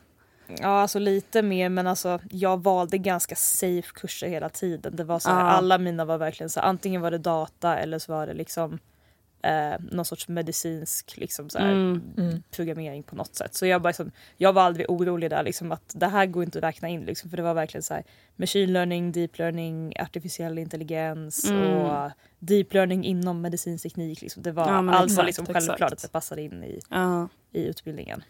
[0.59, 4.95] Ja, alltså lite mer men alltså jag valde ganska safe kurser hela tiden.
[4.95, 5.45] Det var så här, Ja.
[5.51, 8.79] alla mina var verkligen så här, antingen var det data eller så var det liksom
[9.43, 12.01] eh, någon sorts medicinsk liksom, så här, Mm.
[12.17, 12.43] Mm.
[12.51, 13.55] programmering på något sätt.
[13.55, 16.57] Så jag, bara, liksom, jag var aldrig orolig där liksom, att det här går inte
[16.57, 17.01] att räkna in.
[17.05, 18.03] Liksom, för det var verkligen så här,
[18.35, 21.73] machine learning, deep learning, artificiell intelligens Mm.
[21.77, 24.21] och deep learning inom medicinsk teknik.
[24.21, 24.43] Liksom.
[24.43, 27.27] Det var, Ja, allt var liksom självklart att det passade in i, Ja.
[27.51, 28.23] i utbildningen.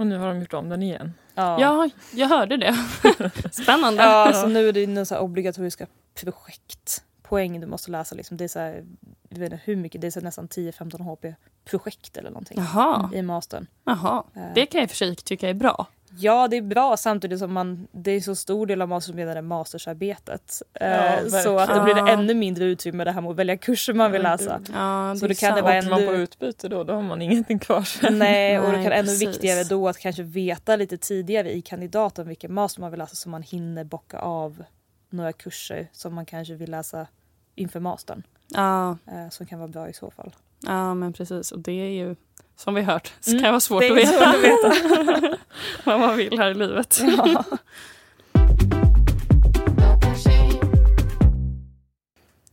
[0.00, 1.14] Och nu har de gjort om den igen.
[1.34, 2.74] ja, jag hörde det.
[3.52, 4.02] Spännande.
[4.02, 5.86] Ja, så nu är det några så här obligatoriska
[6.20, 8.14] projektpoäng du måste läsa.
[8.14, 8.36] Liksom.
[8.36, 8.84] Det är så här,
[9.28, 13.10] jag vet inte hur mycket, det är så här nästan 10-15 HP-projekt eller någonting Jaha,
[13.14, 13.66] i mastern.
[13.84, 14.24] jaha.
[14.36, 15.86] Eh, Det kan jag i och för sig tycka är bra.
[16.18, 20.62] Ja, det är bra samtidigt som man, det är så stor del av mastermedlen mastersarbetet.
[20.74, 21.42] Eh, verkligen.
[21.42, 22.08] så att det blir det Ja.
[22.08, 24.60] ännu mindre utrymme det här med att välja kurser man vill Ja, läsa.
[24.74, 25.64] Ja, Så det det kan det sant.
[25.64, 28.18] vara Åker man på utbyte då, då har man ingenting kvar sen.
[28.18, 29.28] Nej, och det Nej, kan ännu precis.
[29.28, 33.28] viktigare då att kanske veta lite tidigare i kandidaten vilken master man vill läsa så
[33.28, 34.64] man hinner bocka av
[35.10, 37.06] några kurser som man kanske vill läsa
[37.54, 38.22] inför mastern.
[38.48, 40.34] Ja, Eh, som kan vara bra i så fall.
[40.66, 41.52] ja, men precis.
[41.52, 42.16] Och det är ju,
[42.60, 45.36] som vi hört, så kan vara svårt det att veta, att veta.
[45.84, 47.00] vad man vill här i livet.
[47.16, 47.44] Ja.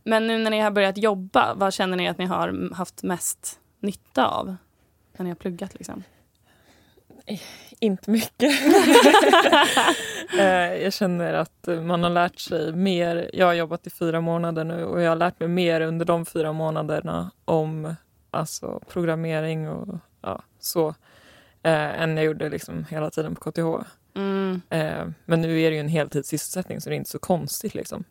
[0.04, 3.58] Men nu när ni har börjat jobba, vad känner ni att ni har haft mest
[3.80, 4.56] nytta av?
[5.16, 6.02] När ni har pluggat liksom?
[7.80, 8.52] Inte mycket.
[10.38, 13.30] Eh, jag känner att man har lärt sig mer.
[13.32, 16.26] Jag har jobbat i fyra månader nu och jag har lärt mig mer under de
[16.26, 17.94] fyra månaderna om
[18.30, 20.88] alltså, programmering och ja, så.
[21.62, 23.88] Eh, än jag gjorde liksom hela tiden på KTH.
[24.14, 24.60] Mm.
[24.70, 27.74] Eh, men nu är det ju en heltidssysselsättning så det är inte så konstigt.
[27.74, 28.04] Liksom.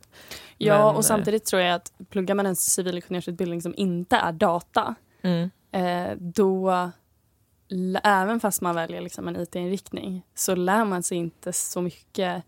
[0.58, 4.96] Ja, Men, och samtidigt tror jag att pluggar man en civilingenjörsutbildning som inte är data,
[5.22, 5.50] Mm.
[5.72, 6.72] eh, då,
[8.04, 12.44] även fast man väljer liksom en IT-inriktning, så lär man sig inte så mycket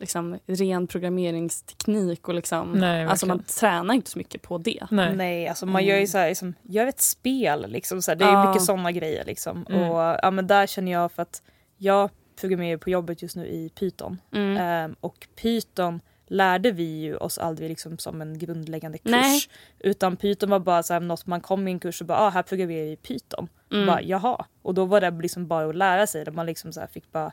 [0.00, 2.28] liksom, ren programmeringsteknik.
[2.28, 4.86] Och liksom, Nej, alltså man tränar inte så mycket på det.
[4.90, 5.16] Nej.
[5.16, 8.02] Nej, alltså man gör ju så här, liksom, gör ett spel liksom.
[8.02, 8.48] Så här, det är Ja.
[8.48, 9.66] mycket sådana grejer liksom.
[9.68, 9.90] Mm.
[9.90, 11.42] Och ja, men där känner jag för att
[11.76, 14.20] jag programmerar på jobbet just nu i Python.
[14.32, 14.56] Mm.
[14.56, 19.10] Ehm, och Python lärde vi ju oss aldrig liksom som en grundläggande kurs.
[19.10, 19.40] Nej.
[19.80, 22.28] Utan Python var bara så här, något man kom i en kurs och bara ah,
[22.30, 23.48] här programmerar vi i Python.
[23.72, 23.86] Mm.
[23.86, 24.44] Bara, Jaha.
[24.62, 26.24] Och då var det liksom bara att lära sig.
[26.24, 27.32] Där man liksom så här fick bara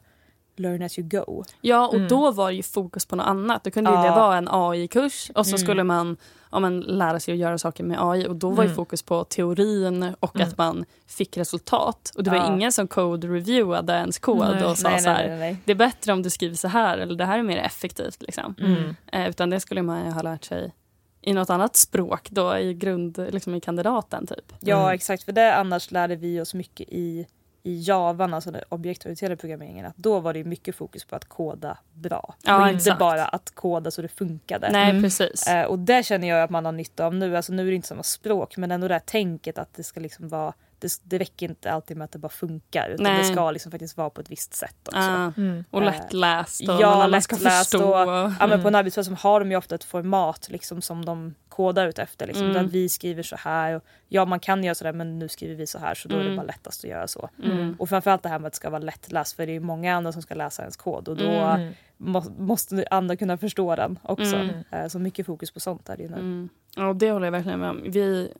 [0.56, 1.44] learn as you go.
[1.62, 2.08] Ja, och Mm.
[2.08, 3.64] då var ju fokus på något annat.
[3.64, 4.04] Då kunde ju Ja.
[4.04, 5.58] det vara en AI-kurs och så Mm.
[5.60, 6.18] skulle man
[6.52, 8.28] ja, men, lära sig att göra saker med AI.
[8.28, 8.76] Och då var ju Mm.
[8.76, 10.48] fokus på teorin och Mm.
[10.48, 12.12] att man fick resultat.
[12.18, 12.54] Och det var Ja.
[12.56, 14.64] ingen som code-reviewade ens kod Nej.
[14.64, 15.58] och sa nej, så här, nej, nej, nej.
[15.66, 18.22] det är bättre om du skriver så här eller det här är mer effektivt.
[18.22, 18.56] Liksom.
[18.60, 18.96] Mm.
[19.12, 20.74] Eh, utan det skulle man ju ha lärt sig
[21.24, 24.54] i något annat språk då i grund, liksom i kandidaten typ.
[24.60, 24.94] Ja Mm.
[24.96, 27.26] exakt, för det annars lärde vi oss mycket i,
[27.64, 29.86] i Java, alltså den objektorienterade programmeringen.
[29.86, 32.36] Att då var det mycket fokus på att koda bra.
[32.44, 33.00] Ja, och inte exakt.
[33.00, 34.70] bara att koda så det funkade.
[34.72, 35.04] Nej Mm.
[35.04, 35.48] precis.
[35.48, 37.38] Eh, och det känner jag att man har nytta av nu.
[37.38, 40.00] Alltså nu är det inte samma språk men ändå det här tänket att det ska
[40.00, 43.18] liksom vara det, det räcker inte alltid med att det bara funkar utan Nej.
[43.18, 45.00] det ska liksom faktiskt vara på ett visst sätt också.
[45.00, 45.64] Ah, Mm.
[45.72, 47.90] och Eh, lättläst och ja, man alla ska lättläst förstå.
[47.96, 48.08] och-
[48.40, 48.66] Ja, men på Mm.
[48.66, 52.28] en arbetsplats som har de ju ofta ett format liksom, som de kodar ut efter.
[52.28, 52.54] Liksom, Mm.
[52.54, 53.76] Där vi skriver så här.
[53.76, 56.20] Och, ja man kan göra sådär men nu skriver vi så här så då är
[56.20, 56.38] det Mm.
[56.38, 57.30] bara lättast att göra så.
[57.44, 57.76] Mm.
[57.80, 60.12] Och framförallt det här med att det ska vara lättläst för det är många andra
[60.12, 61.74] som ska läsa ens kod och då Mm.
[61.98, 64.36] må, måste andra kunna förstå den också.
[64.36, 64.56] Mm.
[64.72, 66.16] Eh, Så mycket fokus på sånt är det ju nu.
[66.16, 66.50] Mm.
[66.76, 67.82] Ja, det håller jag verkligen med om.
[67.88, 68.34] Vi,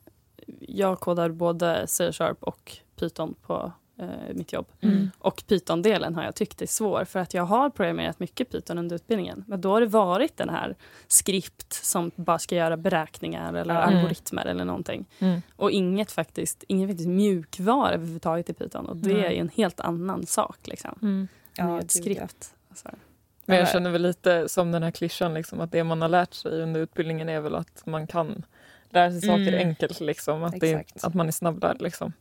[0.60, 4.66] jag kodar både C-sharp och Python på eh, mitt jobb.
[4.80, 5.10] Mm.
[5.18, 8.96] Och Python-delen har jag tyckt är svår för att jag har programmerat mycket Python under
[8.96, 9.44] utbildningen.
[9.46, 10.76] Men då har det varit den här
[11.08, 13.82] skript som bara ska göra beräkningar eller.
[13.82, 13.96] Mm.
[13.96, 15.06] algoritmer eller någonting.
[15.18, 15.42] Mm.
[15.56, 18.86] Och inget faktiskt, ingen faktiskt mjukvara överhuvudtaget i Python.
[18.86, 20.98] Och det är ju en helt annan sak liksom.
[21.02, 21.28] Mm.
[21.56, 22.54] Ja, med ett skript.
[22.70, 22.88] Alltså.
[23.44, 23.72] Men jag Ja.
[23.72, 26.80] känner väl lite som den här klyschan, liksom, att det man har lärt sig under
[26.80, 28.44] utbildningen är väl att man kan
[28.92, 29.68] lära sig saker Mm.
[29.68, 30.00] enkelt.
[30.00, 31.76] Liksom, att, det, att man är snabbare.
[31.80, 32.12] Liksom.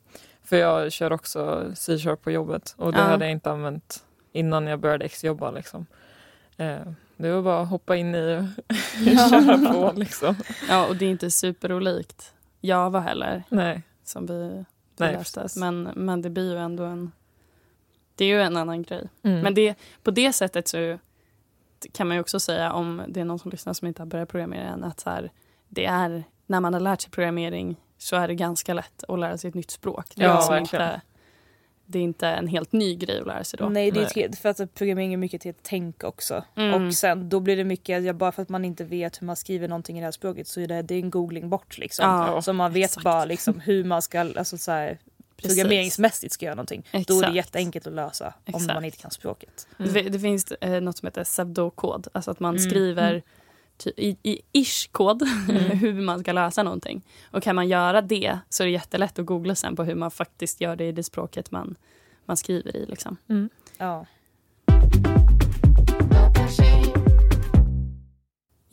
[0.44, 3.04] För jag kör också C-sharp på jobbet och det Ja.
[3.04, 5.52] hade jag inte använt innan jag började exjobba.
[5.52, 5.86] Liksom.
[6.58, 6.80] Eh,
[7.18, 10.00] det var bara att hoppa in i och köra på.
[10.00, 10.36] Liksom.
[10.70, 13.82] Ja, och det är inte superolikt Java heller Nej.
[14.04, 14.66] som vi,
[14.98, 15.18] Nej.
[15.56, 17.12] Men, men det blir ju ändå en...
[18.16, 19.10] Det är ju en annan grej.
[19.24, 19.40] Mm.
[19.40, 20.98] Men det, på det sättet så
[21.92, 24.30] kan man ju också säga om det är någon som lyssnar som inte har börjat
[24.30, 25.32] programmera än att så här,
[25.68, 29.38] det är, när man har lärt sig programmering så är det ganska lätt att lära
[29.38, 30.06] sig ett nytt språk.
[30.16, 30.86] Det är, Ja, liksom verkligen.
[30.86, 31.02] inte,
[31.86, 33.70] det är inte en helt ny grej att lära sig då.
[33.70, 36.44] Nej, det är för att programmering är mycket till ett tänk också.
[36.56, 36.88] Mm.
[36.88, 39.36] Och sen då blir det mycket, ja, bara för att man inte vet hur man
[39.36, 42.06] skriver någonting i det här språket så är det, det är en googling bort liksom.
[42.06, 43.04] Ja, så man vet exakt.
[43.04, 44.98] bara liksom hur man ska, alltså så här,
[45.38, 45.58] Precis.
[45.58, 46.84] programmeringsmässigt ska göra någonting.
[46.92, 47.36] Då är det Exakt.
[47.36, 48.74] jätteenkelt att lösa om Exakt.
[48.74, 49.68] man inte kan språket.
[49.80, 49.94] Mm.
[49.94, 52.70] Det, det finns eh, något som heter pseudokod, alltså att man Mm.
[52.70, 53.22] skriver Mm.
[53.88, 55.24] I, i ish-kod
[55.74, 57.02] hur man ska lösa någonting.
[57.32, 60.12] Och kan man göra det så är det jättelätt att googla sen på hur man
[60.12, 61.76] faktiskt gör det i det språket man,
[62.26, 62.86] man skriver i.
[62.86, 63.17] Liksom.
[63.78, 64.06] Ja.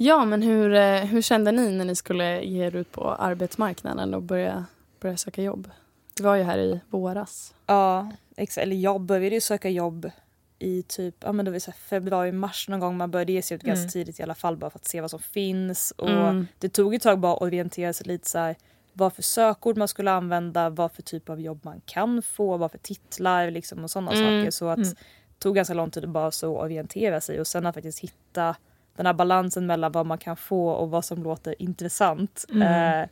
[0.01, 4.14] Ja, men hur, eh, hur kände ni när ni skulle ge er ut på arbetsmarknaden
[4.14, 4.64] och börja,
[5.01, 5.71] börja söka jobb?
[6.16, 7.55] Det var ju här i våras.
[7.66, 8.12] Ja.
[8.57, 10.11] Eller jag började ju söka jobb
[10.59, 12.97] i typ ja, men det var så februari, mars någon gång.
[12.97, 13.90] Man började ge sig ut ganska Mm.
[13.90, 15.90] tidigt i alla fall bara för att se vad som finns.
[15.97, 16.47] Och Mm.
[16.59, 18.57] Det tog ett tag bara att orientera sig lite så här
[18.92, 22.71] vad för sökord man skulle använda, vad för typ av jobb man kan få, vad
[22.71, 24.25] för titlar liksom och sådana Mm.
[24.42, 24.51] saker.
[24.51, 24.88] Så att Mm.
[24.88, 28.57] det tog ganska lång tid att bara så orientera sig och sen att faktiskt hitta
[28.97, 32.44] den här balansen mellan vad man kan få och vad som låter intressant.
[32.53, 33.03] Mm.
[33.03, 33.09] Eh,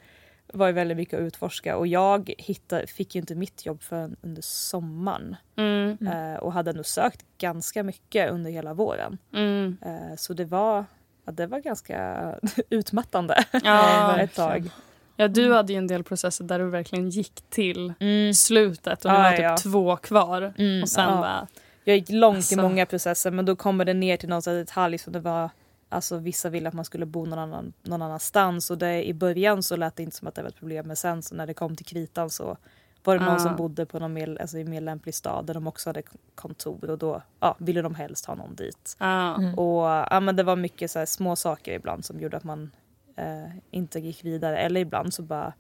[0.52, 4.16] var ju väldigt mycket att utforska och jag hittade, fick ju inte mitt jobb förrän
[4.22, 5.37] under sommaren.
[5.56, 5.98] Mm.
[6.00, 6.32] Mm.
[6.35, 9.18] Eh, och hade nog sökt ganska mycket under hela våren.
[9.35, 9.76] Mm.
[9.82, 10.85] Eh, så det var,
[11.24, 12.18] ja, det var ganska
[12.70, 14.70] utmattande Ja, ett tag.
[15.16, 18.35] ja, du hade ju en del processer där du verkligen gick till Mm.
[18.35, 19.56] slutet och Ja, var typ ja.
[19.56, 20.54] två kvar.
[20.59, 21.16] Mm, Och sen ja.
[21.16, 21.46] bara...
[21.85, 22.54] Jag gick långt Alltså.
[22.54, 25.50] i många processer men då kommer det ner till någon detalj som det var
[25.88, 29.62] Alltså vissa ville att man skulle bo någon, annan, någon annanstans och det, i början
[29.62, 31.55] så lät det inte som att det var ett problem men sen så när det
[31.55, 32.57] kom till kritan så
[33.05, 33.38] var det någon Ah.
[33.38, 36.03] som bodde på någon mer, alltså, i en mer lämplig stad där de också hade
[36.35, 38.96] kontor och då ja, ville de helst ha någon dit.
[38.99, 39.35] Ja.
[39.37, 39.55] Mm.
[39.59, 42.70] Och ja, men det var mycket så här små saker ibland som gjorde att man
[43.16, 45.53] eh, inte gick vidare eller ibland så bara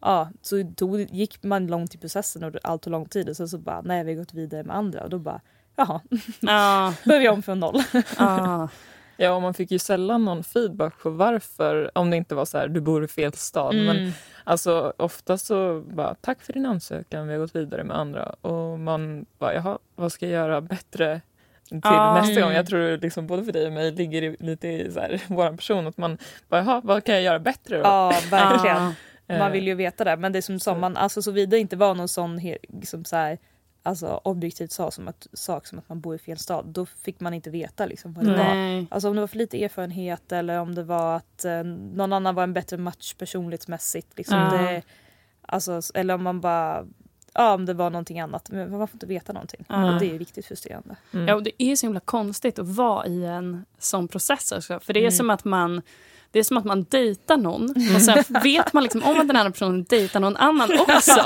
[0.00, 3.48] Ja, så tog, gick man långt i processen och allt tog lång tid och sen
[3.48, 5.40] så bara nej vi har gått vidare med andra och då bara
[5.76, 6.00] jaha,
[6.40, 6.94] Ja.
[7.04, 7.82] börjar vi om från noll.
[8.18, 8.68] Ja.
[9.16, 12.58] Ja, och man fick ju sällan någon feedback på varför, om det inte var så
[12.58, 13.74] här, du bor i fel stad.
[13.74, 13.86] Mm.
[13.86, 14.12] Men
[14.44, 18.24] alltså ofta så bara, tack för din ansökan, vi har gått vidare med andra.
[18.40, 21.20] Och man bara, jaha, vad ska jag göra bättre
[21.68, 22.14] till Ja.
[22.14, 22.50] nästa gång?
[22.50, 22.56] Mm.
[22.56, 25.56] Jag tror liksom både för dig och mig ligger i, lite i så här, vår
[25.56, 27.82] person att man bara, jaha, vad kan jag göra bättre då?
[27.82, 28.76] Ja, verkligen.
[29.28, 29.34] Ja.
[29.34, 30.16] Eh, Man vill ju veta det.
[30.16, 30.78] Men det är som sa, Så.
[30.80, 33.38] man, alltså såvida det inte var någon sån liksom så här,
[33.86, 37.20] alltså, objektivt sak som, att, sak som att man bor i fel stad, då fick
[37.20, 38.54] man inte veta liksom, vad det var.
[38.54, 38.86] Nej.
[38.90, 42.34] Alltså om det var för lite erfarenhet eller om det var att eh, någon annan
[42.34, 44.08] var en bättre match personlighetsmässigt.
[44.18, 44.50] Liksom Ja.
[44.58, 44.82] det,
[45.42, 46.86] alltså, eller om man bara,
[47.34, 48.50] ja om det var någonting annat.
[48.50, 49.64] Men man får inte veta någonting.
[49.68, 49.94] Ja.
[49.94, 50.96] Och det är riktigt frustrerande.
[51.12, 51.28] mm.
[51.28, 54.52] Ja, och det är så himla konstigt att vara i en sån process.
[54.52, 54.80] Också.
[54.80, 55.12] För det är Mm.
[55.12, 55.82] som att man
[56.36, 59.36] det är som att man dejtar någon och sen vet man liksom om att den
[59.36, 61.20] andra personen dejtar någon annan också.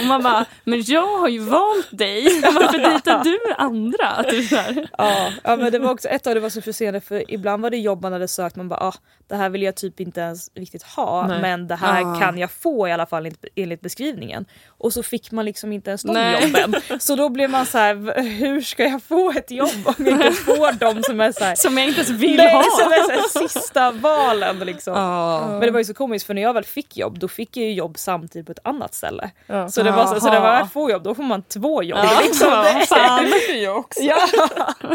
[0.00, 2.40] Och man bara, men jag har ju valt dig.
[2.42, 4.22] Varför dejtar du andra?
[4.30, 4.88] Typ så här.
[4.98, 7.70] Ja, ja men det var också ett tag det var så frustrerande för ibland var
[7.70, 8.94] det jobb man hade sökt man bara ah,
[9.28, 11.40] det här vill jag typ inte ens riktigt ha Nej.
[11.40, 12.18] men det här Ah.
[12.20, 14.44] kan jag få i alla fall enligt, beskrivningen.
[14.78, 16.42] Och så fick man liksom inte ens de Nej.
[16.42, 16.74] jobben.
[17.00, 20.32] Så då blev man så här, hur ska jag få ett jobb om jag inte
[20.32, 22.62] får dem som är så här, Som jag inte ens vill Nej, ha.
[22.62, 24.94] som är så här, sista valen liksom.
[24.94, 25.46] Ja.
[25.50, 27.66] Men det var ju så komiskt för när jag väl fick jobb då fick jag
[27.66, 29.30] ju jobb samtidigt på ett annat ställe.
[29.46, 29.68] Ja.
[29.68, 31.98] Så det var så, så det var jag får jobb då får man två jobb.
[32.02, 32.48] Ja, Liksom.
[32.88, 33.24] fan.
[33.24, 34.00] Det fick jag också.
[34.02, 34.16] Ja,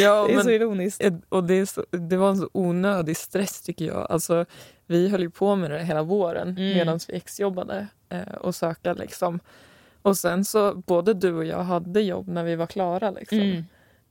[0.00, 1.02] Ja, det är men- så ironiskt.
[1.28, 4.06] Och det, är så, det var en så onödig stress tycker jag.
[4.10, 4.44] Alltså,
[4.86, 6.58] vi höll ju på med det hela våren Mm.
[6.78, 8.94] medan vi exjobbade eh, och sökte.
[8.94, 9.40] Liksom.
[10.02, 13.10] Och sen så både du och jag hade jobb när vi var klara.
[13.10, 13.38] Liksom.
[13.40, 13.64] Mm.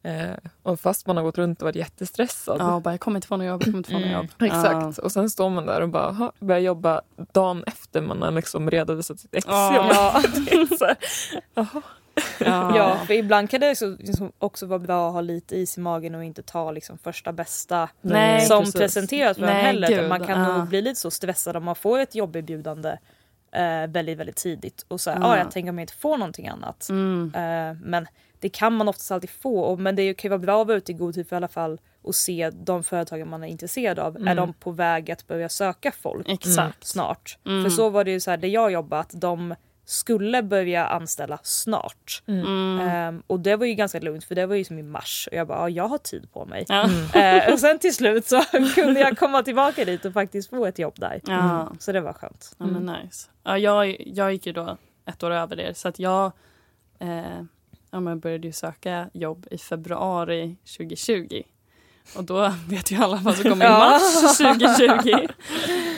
[0.04, 0.30] Eh,
[0.64, 2.58] och fast man har gått runt och varit jättestressad.
[2.60, 4.28] Ja, bara, jag kommer inte få något jobb, jag kommer inte få något Mm, jobb.
[4.42, 4.98] Exakt.
[4.98, 8.70] Och sen står man där och bara "Ha, börjar jobba dagen efter man har liksom
[8.72, 9.54] redovisat sitt exjobb.
[9.54, 10.22] Ja.
[11.56, 11.66] Ja.
[12.40, 12.78] Ja.
[12.78, 15.82] Ja, för ibland kan det så, liksom också vara bra att ha lite is i
[15.82, 18.76] magen och inte ta liksom första bästa Nej, som precis.
[18.76, 20.08] presenteras för en heller.
[20.10, 20.58] Man kan ja.
[20.58, 22.98] nog bli lite så stressad om man får ett jobberbjudande
[23.52, 25.26] eh, väldigt, väldigt tidigt och så här, Ja.
[25.28, 26.90] ah, jag tänker om jag inte får någonting annat.
[26.90, 27.32] Mm.
[27.36, 28.08] Eh, men
[28.40, 30.78] det kan man oftast alltid få, och, men det kan ju vara bra att vara
[30.78, 34.00] ute i god tid för i alla fall och se de företagen man är intresserad
[34.00, 34.16] av.
[34.16, 34.28] Mm.
[34.28, 36.88] Är de på väg att börja söka folk Exakt.
[36.88, 37.38] snart?
[37.46, 37.64] Mm.
[37.64, 42.24] För så var det ju så här, där jag jobbat, de skulle börja anställa snart.
[42.28, 42.80] Mm.
[42.80, 45.38] Ehm, och det var ju ganska lugnt för det var ju som i mars och
[45.38, 46.66] jag bara, ja, jag har tid på mig.
[46.70, 46.90] Eh,
[47.54, 48.42] och sen till slut så
[48.76, 51.22] kunde jag komma tillbaka dit och faktiskt få ett jobb där.
[51.26, 51.72] Ja.
[51.80, 52.56] Så det var skönt.
[52.58, 53.30] Ja, men nice.
[53.44, 56.32] Ja, jag, jag gick ju då ett år över det, så att jag
[57.00, 57.42] eh,
[57.92, 61.42] ja, men började ju söka jobb i februari 2020.
[62.16, 65.28] Och då vet ju alla vad som kommer i mars 2020.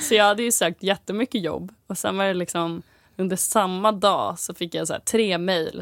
[0.01, 2.81] Så jag hade ju sökt jättemycket jobb och sen var det liksom
[3.17, 5.81] under samma dag så fick jag så här, tre mejl.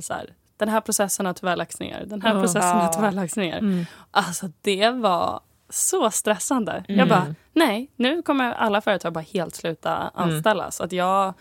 [0.58, 2.04] Den här processen har tyvärr lagts ner.
[2.06, 3.58] Den här processen har tyvärr lagts ner.
[3.58, 3.86] Mm.
[4.12, 5.40] Alltså det var
[5.70, 6.84] så stressande.
[6.88, 7.10] Jag Mm.
[7.10, 10.72] bara, nej, nu kommer alla företag bara helt sluta anställa.
[10.72, 11.34] Så att jag,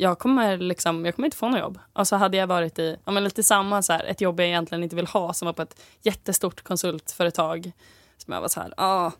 [0.00, 1.78] jag, kommer liksom, jag kommer inte få något jobb.
[1.92, 4.48] Och så hade jag varit i ja, men lite samma, så här, ett jobb jag
[4.48, 7.72] egentligen inte vill ha som var på ett jättestort konsultföretag.
[8.16, 9.10] Som jag var så här, ah,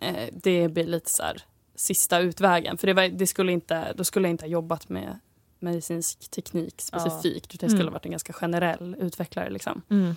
[0.00, 1.42] eh, det blir lite så här
[1.74, 2.78] sista utvägen.
[2.78, 5.18] För det, var, det skulle inte, då skulle jag inte ha jobbat med
[5.58, 7.54] medicinsk teknik specifikt.
[7.54, 7.92] Utan jag skulle Mm.
[7.92, 9.50] ha varit en ganska generell utvecklare.
[9.50, 9.82] Liksom.
[9.90, 10.16] Mm.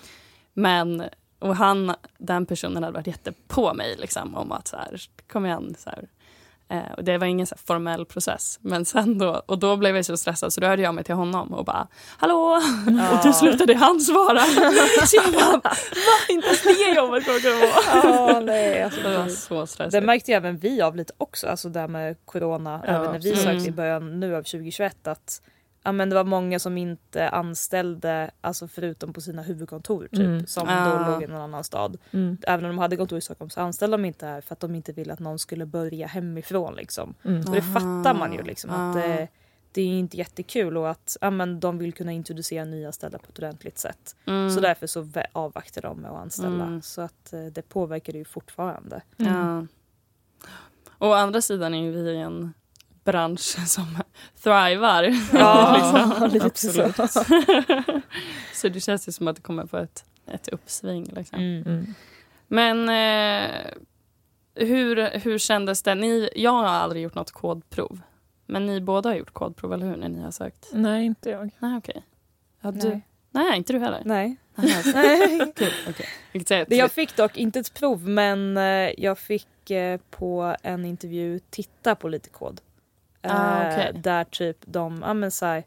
[0.53, 1.03] Men,
[1.39, 5.45] och han, den personen hade varit jätte på mig liksom, om att så här, kom
[5.45, 5.75] igen.
[5.79, 6.07] Så här.
[6.71, 8.59] Eh, och det var ingen så formell process.
[8.61, 11.15] Men sen då, och då blev jag så stressad så då hörde jag mig till
[11.15, 12.61] honom och bara Hallå!
[13.11, 14.39] Och då slutade han svara.
[15.05, 15.71] så jag bara, va?
[16.29, 18.33] Inte ens det jobbet kommer kunna vara.
[18.33, 20.05] Ja, nej, alltså, Det var det, så det stressigt.
[20.05, 23.19] märkte ju även vi av lite också, alltså det här med corona, Ja, även när
[23.19, 23.37] vi absolut.
[23.39, 25.41] sökte i början nu av 2021 att
[25.83, 30.45] ja, men det var många som inte anställde, alltså förutom på sina huvudkontor typ, Mm.
[30.47, 31.05] som Ah.
[31.05, 31.97] då låg i någon annan stad.
[32.11, 32.37] Mm.
[32.47, 34.75] Även om de hade kontor i Stockholm så anställde de inte här för att de
[34.75, 37.13] inte ville att någon skulle börja hemifrån liksom.
[37.23, 37.39] Mm.
[37.47, 38.99] Och det fattar man ju liksom att Ah.
[38.99, 39.27] det,
[39.71, 43.29] det är inte jättekul och att ja, men de vill kunna introducera nya ställen på
[43.29, 44.15] ett ordentligt sätt.
[44.25, 44.49] Mm.
[44.49, 46.63] Så därför så avvaktar de med att anställa.
[46.65, 46.81] Mm.
[46.81, 49.01] Så att eh, det påverkar det ju fortfarande.
[49.17, 49.65] Ja.
[50.99, 52.53] Å andra sidan är ju vi en
[53.11, 53.85] bransch som
[54.43, 55.15] thrivar.
[55.33, 56.95] Ja, lite absolut.
[56.95, 57.23] så.
[58.53, 61.03] så det känns ju som att det kommer på ett, ett uppsving.
[61.15, 61.39] Liksom.
[61.39, 61.63] Mm.
[61.67, 61.93] Mm.
[62.47, 63.51] Men eh,
[64.55, 65.95] hur, hur kändes det?
[65.95, 67.99] Ni, jag har aldrig gjort något kodprov.
[68.45, 69.95] Men ni båda har gjort kodprov, eller hur?
[69.97, 70.69] När ni har sökt?
[70.73, 71.49] Nej, inte jag.
[71.59, 72.03] Nej, okej.
[72.61, 73.01] Ja, du, Nej.
[73.31, 74.01] nej, inte du heller?
[74.05, 74.35] Nej.
[74.55, 75.53] Nej.
[76.33, 80.55] Jag att- Det Jag fick dock inte ett prov men eh, jag fick eh, på
[80.63, 82.61] en intervju titta på lite kod.
[83.23, 84.01] Ah, Eh, okej.
[84.03, 85.63] Där typ de, ja men så här,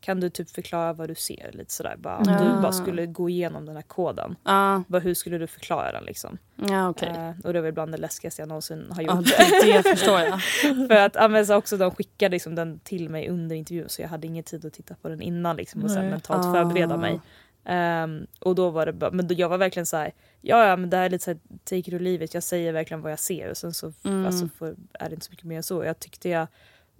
[0.00, 2.16] kan du typ förklara vad du ser lite sådär bara.
[2.16, 2.42] Om Ah.
[2.56, 4.36] du bara skulle gå igenom den här koden.
[4.44, 6.38] Ja, Vad, hur skulle du förklara den liksom?
[6.68, 7.08] ja okej.
[7.08, 9.26] Eh, och det var ibland det läskigaste jag någonsin har Ja, gjort.
[9.26, 10.42] det, det förstår jag.
[10.88, 14.02] För att ja, men så också de skickade liksom den till mig under intervjun så
[14.02, 16.52] jag hade ingen tid att titta på den innan liksom, och sen mentalt Ah.
[16.52, 17.20] förbereda mig.
[17.64, 20.76] Ehm, och då var det bara, men då, jag var verkligen så här, ja ja
[20.76, 23.00] men det här är lite så här, take it or leave it, jag säger verkligen
[23.02, 24.26] vad jag ser och sen så Mm.
[24.26, 25.84] alltså, får, är det inte så mycket mer än så.
[25.84, 26.46] Jag tyckte jag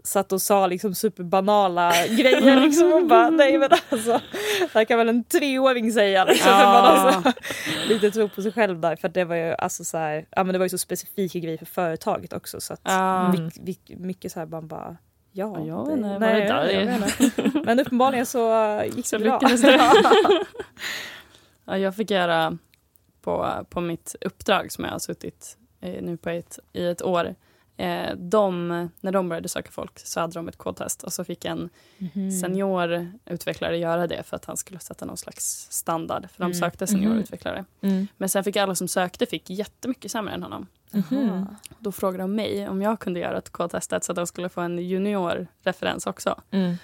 [0.05, 4.21] satt och sa liksom superbanala grejer liksom och bara nej men alltså
[4.61, 6.53] det här kan väl en treåring säga liksom.
[6.53, 7.33] För man alltså,
[7.89, 10.53] lite tro på sig själv där för det var ju alltså så här, ja men
[10.53, 13.33] det var ju så specifika grejer för företaget också så Ja.
[13.63, 14.97] mycket, mycket, så här man bara
[15.33, 15.57] ja.
[15.59, 16.99] Ja, jag det- nej, där jag är.
[16.99, 17.61] vet inte.
[17.65, 19.41] Men uppenbarligen så gick Så det bra.
[21.65, 22.59] Ja, jag fick göra
[23.23, 27.35] på, på mitt uppdrag som jag har suttit nu på ett, i ett år.
[27.83, 28.69] Eh, de,
[29.01, 32.31] när de började söka folk så hade de ett kodtest och så fick en Mhm.
[32.31, 36.23] seniorutvecklare göra det för att han skulle sätta någon slags standard.
[36.31, 36.55] För de Mm.
[36.55, 37.65] sökte seniorutvecklare.
[37.81, 38.07] Mm.
[38.17, 40.67] Men sen fick alla som sökte fick jättemycket sämre än honom.
[40.91, 41.47] Jaha.
[41.79, 44.61] Då frågade de mig om jag kunde göra ett kodtestet så att de skulle få
[44.61, 46.41] en juniorreferens också.
[46.51, 46.75] Mm.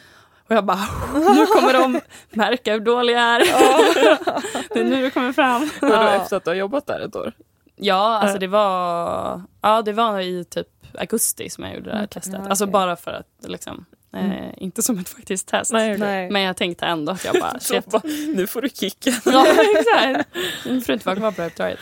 [0.48, 0.78] Och jag bara,
[1.14, 3.38] nu kommer de märka hur dålig jag är.
[4.74, 5.70] det är nu det kommer fram.
[5.80, 6.10] Ja.
[6.14, 7.32] efter att du har jobbat där ett år?
[7.76, 11.98] Ja, alltså det var, ja, det var i typ augusti som jag gjorde det här
[11.98, 12.40] Mm, testet.
[12.44, 14.54] ja, Alltså bara för att liksom, eh, Mm.
[14.56, 15.72] inte som ett faktiskt test.
[15.72, 15.98] Nej.
[15.98, 16.30] Nej.
[16.30, 17.86] Men jag tänkte ändå att jag bara, shit.
[17.86, 18.02] bara,
[18.34, 19.14] nu får du kicken.
[19.24, 19.46] ja,
[19.76, 20.28] exakt.
[20.66, 21.78] Min fru inte vara kvar på uppdraget.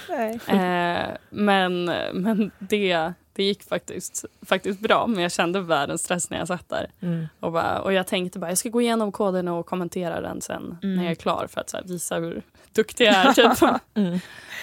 [0.47, 5.07] Eh, men men det, det gick faktiskt, faktiskt bra.
[5.07, 6.91] Men jag kände världens stress när jag satt där.
[7.01, 7.27] Mm.
[7.41, 10.79] Och, bara, och jag tänkte bara, jag ska gå igenom koden och kommentera den sen
[10.83, 10.97] Mm.
[10.97, 13.33] när jag är klar för att så här, visa hur duktig jag är.
[13.33, 13.71] Typ.
[13.95, 14.19] Mm.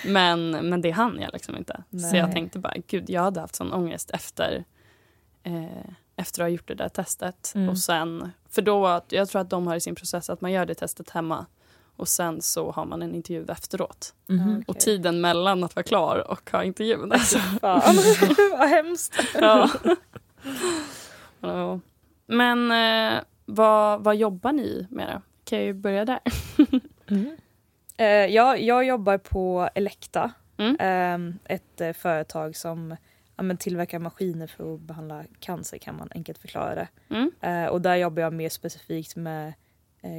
[0.06, 1.84] Men, men det hann jag liksom inte.
[1.90, 2.16] Så Nej.
[2.20, 4.64] jag tänkte bara, gud jag hade haft sån ångest efter,
[5.44, 5.64] eh,
[6.16, 7.52] efter att ha gjort det där testet.
[7.56, 7.70] Mm.
[7.70, 10.66] Och sen, för då, jag tror att de har i sin process att man gör
[10.66, 11.46] det testet hemma
[11.96, 14.14] och sen så har man en intervju efteråt.
[14.28, 14.64] Mhm.
[14.68, 17.12] Och tiden mellan att vara klar och ha intervjun.
[17.12, 17.38] Alltså.
[17.40, 17.96] Fan,
[18.60, 19.20] vad hemskt.
[19.34, 19.70] ja.
[22.26, 25.22] Men eh, vad, vad jobbar ni med då?
[25.44, 26.20] Kan jag ju börja där.
[27.10, 27.38] Mm.
[27.98, 30.76] Eh, jag, jag jobbar på Elekta, Mm.
[30.80, 32.96] eh, ett eh, företag som
[33.36, 36.88] ja, men tillverkar maskiner för att behandla cancer kan man enkelt förklara det.
[37.10, 37.32] Mm.
[37.42, 39.54] Eh, och där jobbar jag mer specifikt med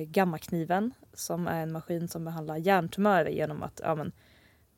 [0.07, 4.13] gammakniven som är en maskin som behandlar hjärntumörer genom att ja, men,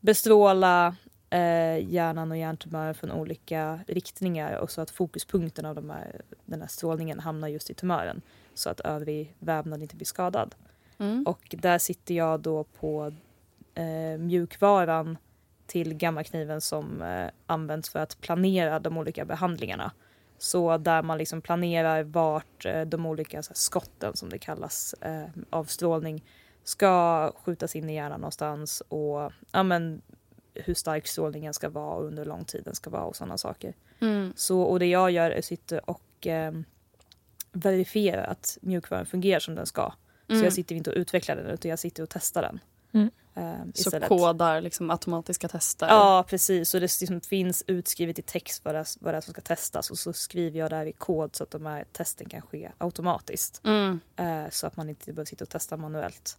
[0.00, 0.96] bestråla
[1.30, 6.60] eh, hjärnan och hjärntumörer från olika riktningar och så att fokuspunkten av de här, den
[6.60, 8.22] här strålningen hamnar just i tumören
[8.54, 10.54] så att övrig vävnad inte blir skadad.
[10.98, 11.24] Mm.
[11.26, 13.12] Och där sitter jag då på
[13.74, 15.18] eh, mjukvaran
[15.66, 19.92] till gammakniven som eh, används för att planera de olika behandlingarna.
[20.38, 24.92] Så där man liksom planerar vart eh, de olika så här, skotten som det kallas
[25.00, 26.24] eh, av strålning
[26.64, 30.02] ska skjutas in i hjärnan någonstans och ja, men,
[30.54, 33.38] hur stark strålningen ska vara och under hur lång tid den ska vara och sådana
[33.38, 33.74] saker.
[34.00, 34.32] Mm.
[34.36, 36.52] Så, och det jag gör är att sitta och eh,
[37.52, 39.92] verifiera att mjukvaran fungerar som den ska.
[40.26, 40.44] Så Mm.
[40.44, 42.60] jag sitter inte och utvecklar den utan jag sitter och testar den.
[42.92, 43.10] Mm.
[43.36, 44.08] Eh, Så istället.
[44.08, 45.86] kodar liksom automatiska tester?
[45.86, 49.32] Ja precis, och det liksom finns utskrivet i text vad det, vad det är som
[49.32, 52.42] ska testas och så skriver jag där i kod så att de här testen kan
[52.42, 53.60] ske automatiskt.
[53.64, 54.00] Mm.
[54.16, 56.38] Eh, så att man inte behöver sitta och testa manuellt.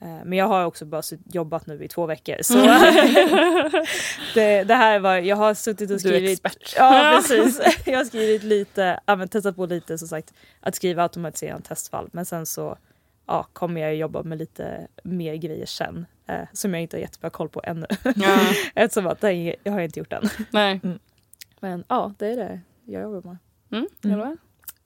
[0.00, 2.54] Eh, men jag har också bara jobbat nu i två veckor så
[4.34, 6.74] det, det här var, jag har suttit och Du är skrivit expert.
[6.76, 11.62] Ja precis, jag har skrivit lite, ja, testat på lite som sagt att skriva automatiserade
[11.62, 12.78] testfall men sen så
[13.30, 17.30] ja, kommer jag jobba med lite mer grejer sen eh, som jag inte har jättebra
[17.30, 17.86] koll på ännu.
[18.16, 18.38] Ja.
[18.74, 20.22] Eftersom att det jag har inte gjort än.
[20.50, 20.80] Nej.
[21.60, 23.38] Men ja, det är det jag jobbar med.
[23.72, 23.88] Mm.
[24.20, 24.36] Mm.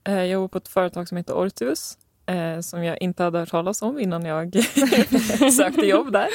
[0.05, 3.51] Eh, Jag jobbar på ett företag som heter Ortus eh, som jag inte hade hört
[3.51, 4.57] talas om innan jag
[5.57, 6.29] sökte jobb där.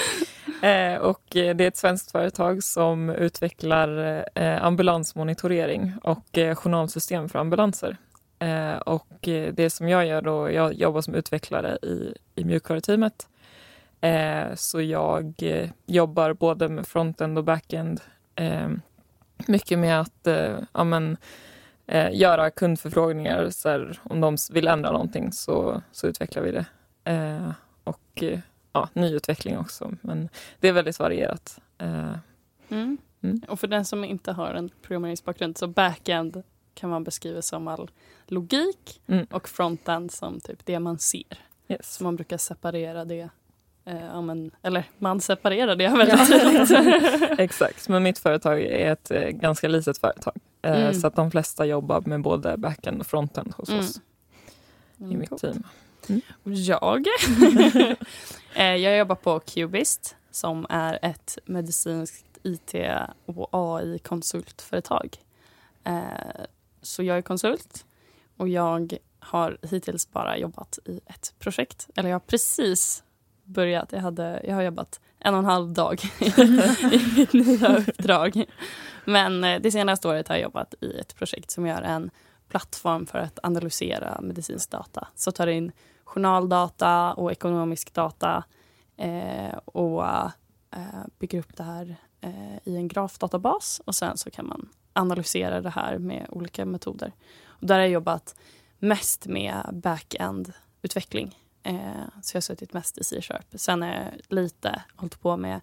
[0.62, 7.30] Eh, och eh, det är ett svenskt företag som utvecklar eh, ambulansmonitorering och eh, journalsystem
[7.30, 7.98] för ambulanser.
[8.40, 13.28] Eh, och eh, det som jag gör då, jag jobbar som utvecklare i, i mjukvaruteamet.
[14.02, 18.02] Eh, så jag eh, jobbar både med frontend och backend.
[18.36, 18.70] Eh,
[19.48, 20.28] mycket med att
[20.74, 21.18] ja, men,
[22.12, 23.50] göra kundförfrågningar.
[23.50, 26.66] Så här, om de vill ändra någonting så, så utvecklar vi det.
[27.84, 28.24] Och
[28.74, 29.92] ja, nyutveckling också.
[30.02, 30.30] Men
[30.60, 31.60] det är väldigt varierat.
[32.70, 32.98] Mm.
[33.22, 33.42] Mm.
[33.48, 36.44] Och för den som inte har en programmeringsbakgrund så backend
[36.80, 37.90] kan man beskriva som all
[38.28, 39.28] logik Mm.
[39.32, 41.24] och frontend som typ det man ser.
[41.68, 41.94] yes.
[41.96, 43.30] Så man brukar separera det.
[43.86, 46.28] Eh, ja, men, eller man separerar det väldigt
[46.70, 47.40] tydligt.
[47.40, 50.34] Exakt, men mitt företag är ett eh, ganska litet företag.
[50.62, 50.94] Eh, Mm.
[50.94, 53.80] Så att de flesta jobbar med både backend och frontend hos Mm.
[53.82, 54.02] oss
[54.98, 55.42] i mitt Coolt.
[55.42, 55.64] team.
[56.44, 57.06] Jag?
[58.54, 62.74] Eh, jag jobbar på Cubist som är ett medicinskt IT
[63.26, 65.18] och AI-konsultföretag.
[66.82, 67.86] Så jag är konsult
[68.38, 71.90] och jag har hittills bara jobbat i ett projekt.
[71.96, 73.04] Eller jag har precis
[73.44, 73.92] börjat.
[73.92, 78.46] Jag, hade, jag har jobbat en och en halv dag i mitt nya uppdrag.
[79.06, 82.12] Men eh, det senaste året har jag jobbat i ett projekt som gör en
[82.50, 85.08] plattform för att analysera medicinsk data.
[85.16, 85.72] Så tar in
[86.04, 88.44] journaldata och ekonomisk data
[88.98, 94.48] eh, och eh, bygger upp det här eh, i en grafdatabas och sen så kan
[94.48, 94.70] man
[95.00, 97.12] analysera det här med olika metoder.
[97.46, 98.36] Och där har jag jobbat
[98.80, 101.38] mest med back-end-utveckling.
[101.64, 101.76] Eh,
[102.22, 103.46] så jag har suttit mest i C-sharp.
[103.54, 105.62] Sen har jag lite hållit på med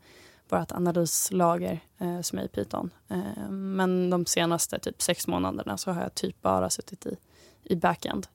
[0.48, 2.90] vårt analyslager eh, som är i Python.
[3.08, 7.16] Eh, men de senaste typ sex månaderna så har jag typ bara suttit i,
[7.62, 8.26] i back-end.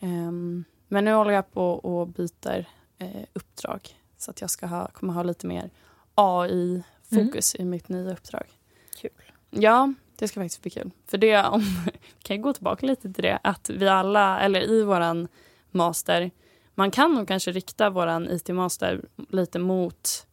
[0.00, 2.68] Ehm, men nu håller jag på och byter
[2.98, 5.70] eh, uppdrag så att jag ska ha, kommer ha lite mer
[6.14, 8.46] AI-fokus i mitt nya uppdrag.
[8.96, 9.10] Kul.
[9.50, 10.90] Ja, det ska faktiskt bli kul.
[11.06, 14.82] För det, om, vi kan gå tillbaka lite till det, att vi alla, eller i
[14.82, 15.28] våran
[15.70, 16.30] master,
[16.74, 20.26] man kan nog kanske rikta våran IT-master lite mot,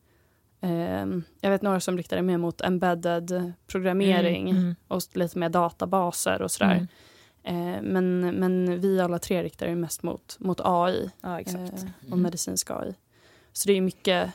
[0.62, 1.06] eh,
[1.42, 5.50] jag vet några som riktar det mer mot embedded programmering Mm, mm, och lite mer
[5.50, 6.74] databaser och sådär.
[6.76, 6.88] mm.
[7.44, 11.74] Eh, men, men vi alla tre riktar det mest mot, mot AI Ja exakt.
[11.74, 12.22] eh, och Mm.
[12.22, 12.94] medicinsk AI.
[13.54, 14.32] Så det är mycket,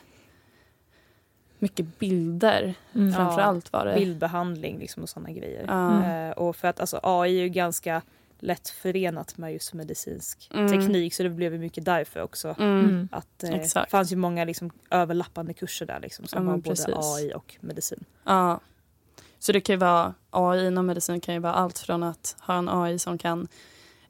[1.65, 3.09] mycket bilder Mm.
[3.09, 3.15] Ja.
[3.17, 3.95] framför allt var det.
[3.95, 5.65] Bildbehandling liksom och sådana grejer.
[6.29, 8.03] Eh, och för att alltså, AI är ju ganska
[8.39, 10.69] lätt förenat med just medicinsk Mm.
[10.73, 12.55] teknik så det blev ju mycket därför också.
[12.59, 12.81] Mm.
[12.85, 13.09] Mm.
[13.13, 13.91] Att eh, Exakt.
[13.91, 16.95] fanns ju många liksom, överlappande kurser där liksom, som Ja, var men både precis.
[16.95, 18.05] AI och medicin.
[18.25, 18.61] Ja.
[19.39, 22.55] Så det kan ju vara, AI inom medicin kan ju vara allt från att ha
[22.59, 23.49] en AI som kan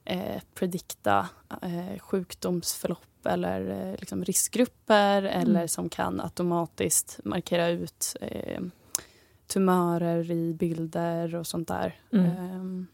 [0.05, 1.29] eh, predikta
[1.61, 8.61] eh, sjukdomsförlopp eller eh, liksom riskgrupper eller som kan automatiskt markera ut eh,
[9.47, 11.95] tumörer i bilder och sånt där.
[12.11, 12.25] Mm.
[12.25, 12.87] Ehm,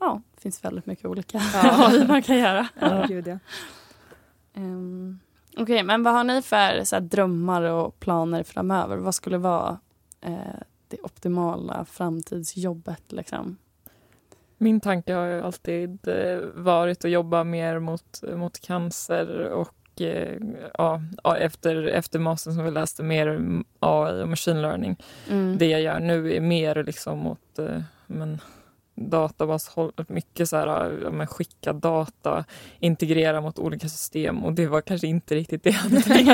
[0.00, 2.04] ja, det finns väldigt mycket olika Ja.
[2.08, 2.68] Man kan göra.
[2.80, 3.38] Ja, gud ja.
[4.54, 5.20] Um,
[5.56, 8.96] Okej, men vad har ni för så här, drömmar och planer framöver?
[8.96, 9.78] Vad skulle vara
[10.20, 13.12] eh, det optimala framtidsjobbet?
[13.12, 13.56] Liksom?
[14.62, 20.38] Min tanke har ju alltid eh, varit att jobba mer mot, mot cancer och eh,
[20.78, 21.02] ja,
[21.38, 23.40] efter, efter mastern som vi läste mer
[23.78, 24.96] AI och machine learning.
[25.30, 25.58] Mm.
[25.58, 28.40] Det jag gör nu är mer liksom mot eh, men,
[29.00, 29.70] databas,
[30.08, 32.44] mycket så här, ja, men skicka data,
[32.78, 36.30] integrera mot olika system och det var kanske inte riktigt det jag hade tänkt.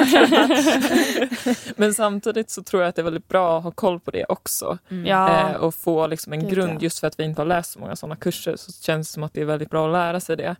[1.76, 4.24] Men samtidigt så tror jag att det är väldigt bra att ha koll på det
[4.24, 4.78] också.
[4.88, 5.06] Mm.
[5.06, 5.50] Ja.
[5.50, 6.78] Eh, och få liksom en Gud, grund ja.
[6.80, 9.22] just för att vi inte har läst så många sådana kurser så känns det som
[9.22, 10.56] att det är väldigt bra att lära sig det.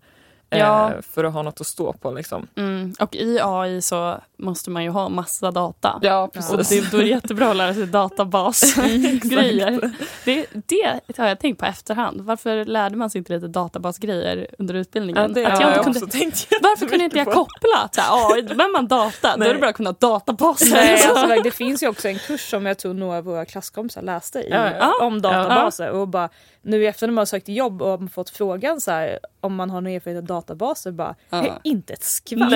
[0.50, 0.92] Eh, Ja.
[1.12, 2.10] för att ha något att stå på.
[2.10, 2.46] Liksom.
[2.56, 2.94] Mm.
[3.00, 5.98] Och i AI så måste man ju ha massa data.
[6.02, 6.68] Ja, Och precis.
[6.68, 9.90] det, då är det jättebra att lära sig databasgrejer.
[10.24, 12.20] det, det har jag tänkt på efterhand.
[12.20, 15.22] Varför lärde man sig inte lite databasgrejer under utbildningen?
[15.22, 17.32] Ja, det att jag jag inte kunde, också tänkt varför kunde inte jag på.
[17.32, 18.42] koppla till AI?
[18.42, 19.48] Behöver man data, då Nej.
[19.48, 20.70] är det bra att kunna databaser.
[20.70, 24.02] Nej, alltså, det finns ju också en kurs som jag tror några av våra klasskompisar
[24.02, 25.06] läste i, Ja, ja.
[25.06, 25.90] om databaser.
[25.90, 26.28] Och bara,
[26.62, 29.54] nu i efterhand när man har sökt jobb och har fått frågan så här, om
[29.54, 31.40] man har någon erfarenhet av databaser, bara Ja.
[31.40, 32.52] "Hej, inte ett skvatt.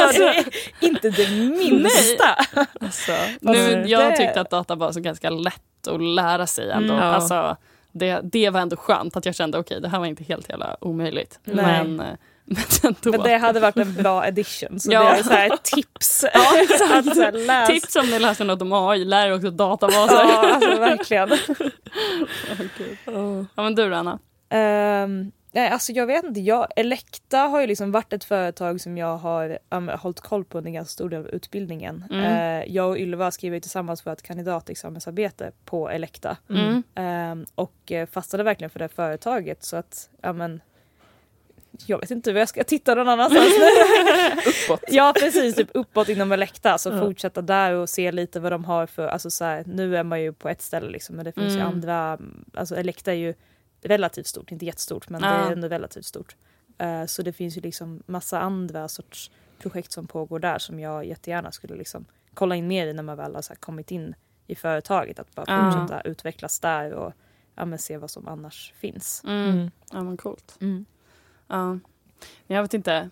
[0.00, 0.44] Alltså, är
[0.80, 2.24] inte det minsta.
[2.80, 6.92] Alltså, Alltså, nu, jag det- tyckte att databas var ganska lätt att lära sig ändå.
[6.94, 7.14] Mm, ja.
[7.14, 7.56] alltså,
[7.92, 10.76] det, det var ändå skönt att jag kände okej det här var inte helt jävla
[10.80, 11.38] omöjligt.
[11.44, 11.64] Nej.
[11.64, 12.06] Men, eh,
[12.82, 12.94] men.
[13.04, 14.80] Men det hade varit en bra addition.
[14.80, 15.02] Så Ja.
[15.02, 16.24] det är så här tips.
[16.34, 17.68] Ja, så läs.
[17.68, 20.14] Tips om ni läser något om AI, lär er också databaser.
[20.14, 21.28] Ja, alltså, verkligen.
[23.56, 24.18] Ja, men du då Anna?
[25.04, 26.40] Um, nej, alltså jag vet inte.
[26.40, 30.58] Jag, Elekta har ju liksom varit ett företag som jag har um, hållit koll på
[30.58, 32.04] under ganska stor del av utbildningen.
[32.10, 32.24] Mm.
[32.24, 36.36] Eh, jag och Ylva skriver ju tillsammans vårt kandidatexamensarbete på Elekta.
[36.50, 36.82] Mm.
[36.94, 40.60] Ehm, och eh, fastnade verkligen för det företaget så att, ja men
[41.86, 43.46] jag vet inte hur jag ska titta någon annanstans.
[44.66, 44.84] Uppåt.
[44.88, 46.78] ja precis, typ uppåt inom Elekta.
[46.78, 47.00] Så Ja.
[47.00, 50.22] fortsätta där och se lite vad de har för, alltså så här, nu är man
[50.22, 51.66] ju på ett ställe liksom men det finns ju Mm.
[51.68, 52.18] andra,
[52.54, 53.34] alltså Elekta är ju
[53.84, 55.34] relativt stort, inte jättestort men det Ja.
[55.34, 56.36] är ändå relativt stort.
[56.78, 61.04] Eh, så det finns ju liksom massa andra sorts projekt som pågår där som jag
[61.06, 62.04] jättegärna skulle liksom
[62.34, 64.14] kolla in mer i när man väl har så här kommit in
[64.46, 65.18] i företaget.
[65.18, 65.72] Att bara Ja.
[65.72, 67.12] fortsätta utvecklas där och
[67.54, 69.22] ja, men se vad som annars finns.
[69.24, 69.50] Mm.
[69.50, 69.70] Mm.
[69.92, 70.56] Ja men coolt.
[70.60, 70.84] Mm.
[71.48, 71.78] Ja.
[72.46, 73.10] Jag vet inte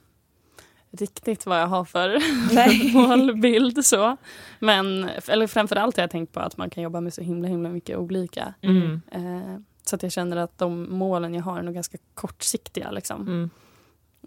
[0.90, 2.18] riktigt vad jag har för
[2.54, 2.92] Nej.
[2.94, 4.16] målbild så.
[4.58, 7.68] Men eller framförallt har jag tänkt på att man kan jobba med så himla himla
[7.68, 8.54] mycket olika.
[8.62, 9.00] Mm.
[9.12, 12.90] Eh, så att jag känner att de målen jag har är nog ganska kortsiktiga.
[12.90, 13.22] Liksom.
[13.22, 13.50] Mm.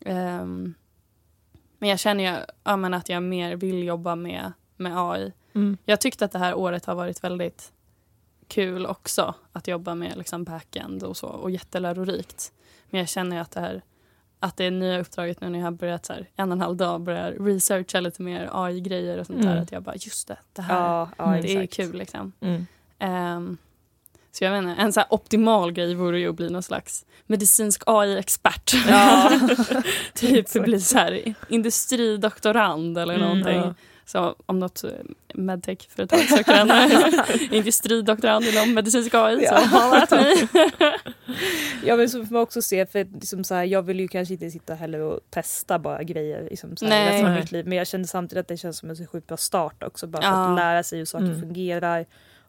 [0.06, 0.74] Ehm,
[1.80, 5.34] men jag känner ju ja, men att jag mer vill jobba med, med AI.
[5.54, 5.78] Mm.
[5.86, 7.72] Jag tyckte att det här året har varit väldigt
[8.48, 12.54] kul också att jobba med liksom backend och så och jättelärorikt.
[12.90, 13.82] Men jag känner ju att det här
[14.40, 16.78] att det nya uppdraget nu när jag har börjat så här, en och en halv
[16.78, 19.52] dag börjar researcha lite mer AI-grejer och sånt där.
[19.52, 19.64] Mm.
[19.64, 21.90] Att jag bara just det, det här Ja, ja det är exakt.
[21.90, 22.32] kul liksom.
[22.40, 22.66] Mm.
[23.00, 23.58] Ehm,
[24.38, 28.74] så jag inte, en så optimal grej vore ju att bli någon slags medicinsk AI-expert.
[28.88, 29.32] Ja.
[30.14, 33.56] typ bli så här industridoktorand eller Mm, någonting.
[33.58, 33.74] ja.
[34.08, 34.90] Så om något eh,
[35.34, 36.72] medtech-företag söker en
[37.54, 39.50] industridoktorand inom medicinsk AI Ja.
[39.60, 40.48] så har att mig.
[41.86, 44.34] Ja men så får man också se, för liksom så här, jag vill ju kanske
[44.34, 47.68] inte sitta heller och testa bara grejer liksom, så här, resten av mitt liv.
[47.68, 50.08] Men jag kände samtidigt att det känns som en så sjukt bra start också.
[50.08, 50.50] Bara för Ja.
[50.50, 51.40] att lära sig hur saker Mm.
[51.42, 52.06] fungerar.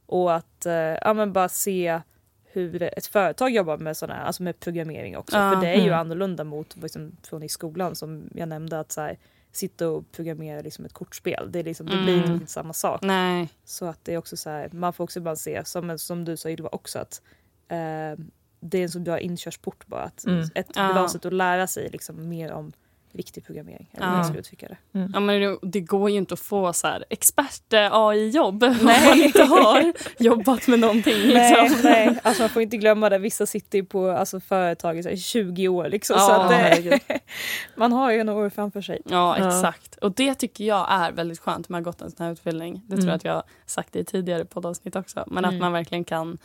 [0.07, 2.01] Och att eh, ja, men bara se
[2.45, 5.37] hur ett företag jobbar med sådana alltså med programmering också.
[5.37, 5.53] Ja.
[5.53, 5.99] För det är ju Mm.
[6.01, 9.19] annorlunda mot liksom, från i skolan som jag nämnde att så här,
[9.53, 11.53] sitta och programmera liksom ett kortspel.
[11.53, 12.33] Det, är liksom, det blir Mm.
[12.35, 13.01] inte samma sak.
[13.03, 13.49] Nej.
[13.65, 16.37] Så att det är också så här, man får också bara se, som, som du
[16.37, 17.23] sa Ylva också, att
[17.69, 18.25] eh,
[18.61, 20.03] det är en så bra inkörsport bara.
[20.03, 20.49] Att Mm.
[20.55, 20.93] Ett Ja.
[20.93, 22.73] bra sätt att lära sig liksom, mer om
[23.17, 23.89] riktig programmering.
[23.93, 24.19] Eller hur Ja.
[24.19, 24.77] jag ska uttrycka det.
[25.13, 29.43] Ja, men det, det går ju inte att få så här expert-AI-jobb om man inte
[29.43, 31.29] har jobbat med någonting.
[31.35, 31.81] Nej, Liksom.
[31.85, 32.19] nej.
[32.23, 35.69] Alltså, man får inte glömma det, vissa sitter på alltså, företag i så här 20
[35.69, 35.89] år.
[35.89, 37.01] Liksom, så Ja, att det, herregud.
[37.77, 39.03] man har ju några år framför sig.
[39.05, 39.47] Ja, Ja.
[39.49, 39.97] exakt.
[39.97, 42.83] Och det tycker jag är väldigt skönt med att ha gått en sån här utbildning.
[42.87, 43.09] Det tror Mm.
[43.09, 45.25] jag att jag har sagt i tidigare poddavsnitt också.
[45.27, 45.61] Men att Mm.
[45.61, 46.39] man verkligen kan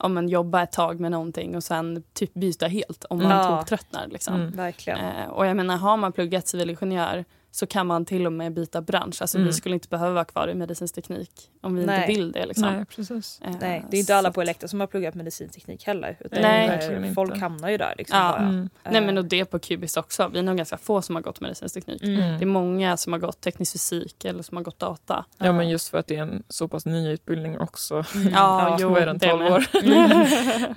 [0.00, 3.56] om man jobba ett tag med någonting och sen typ byta helt om man Ja.
[3.58, 4.06] toktröttnar.
[4.06, 4.34] Liksom.
[4.34, 4.50] Mm.
[4.50, 4.98] Verkligen.
[4.98, 8.80] Eh, och jag menar, har man pluggat civilingenjör så kan man till och med byta
[8.80, 9.22] bransch.
[9.22, 9.46] Alltså Mm.
[9.46, 11.30] vi skulle inte behöva vara kvar i medicinsk teknik
[11.60, 11.96] om vi Nej.
[12.00, 12.46] inte vill det.
[12.46, 12.74] Liksom.
[12.74, 13.40] Nej, precis.
[13.44, 16.16] Eh, Nej, det är inte alla på Elekta som har pluggat medicinteknik heller.
[16.20, 17.14] Utan Nej, eh, verkligen inte.
[17.14, 17.94] folk hamnar ju där.
[17.98, 18.36] Liksom, Ja.
[18.36, 18.68] Mm.
[18.90, 20.28] Nej men Eh, och det på Cubis också.
[20.28, 22.02] Vi är nog ganska få som har gått medicinsk teknik.
[22.02, 22.38] mm.
[22.38, 25.24] Det är många som har gått teknisk fysik eller som har gått data.
[25.38, 28.04] Ja, men just för att det är en så pass ny utbildning också.
[28.20, 28.32] Mm.
[28.32, 29.52] Ja, jo, är den, det 12 med.
[29.52, 29.66] år?
[29.84, 30.26] Mm.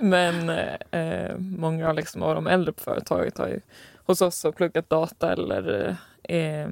[0.00, 0.48] Men
[0.90, 3.60] eh, många liksom, av de äldre på företaget har ju
[4.04, 6.68] hos oss har pluggat data eller eh,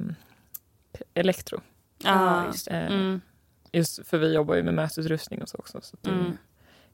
[1.14, 1.61] elektro.
[2.05, 3.20] Ja, just Eh, Mm,
[3.74, 5.80] Just för vi jobbar ju med mätutrustning och så också.
[5.83, 6.37] Så det är mm.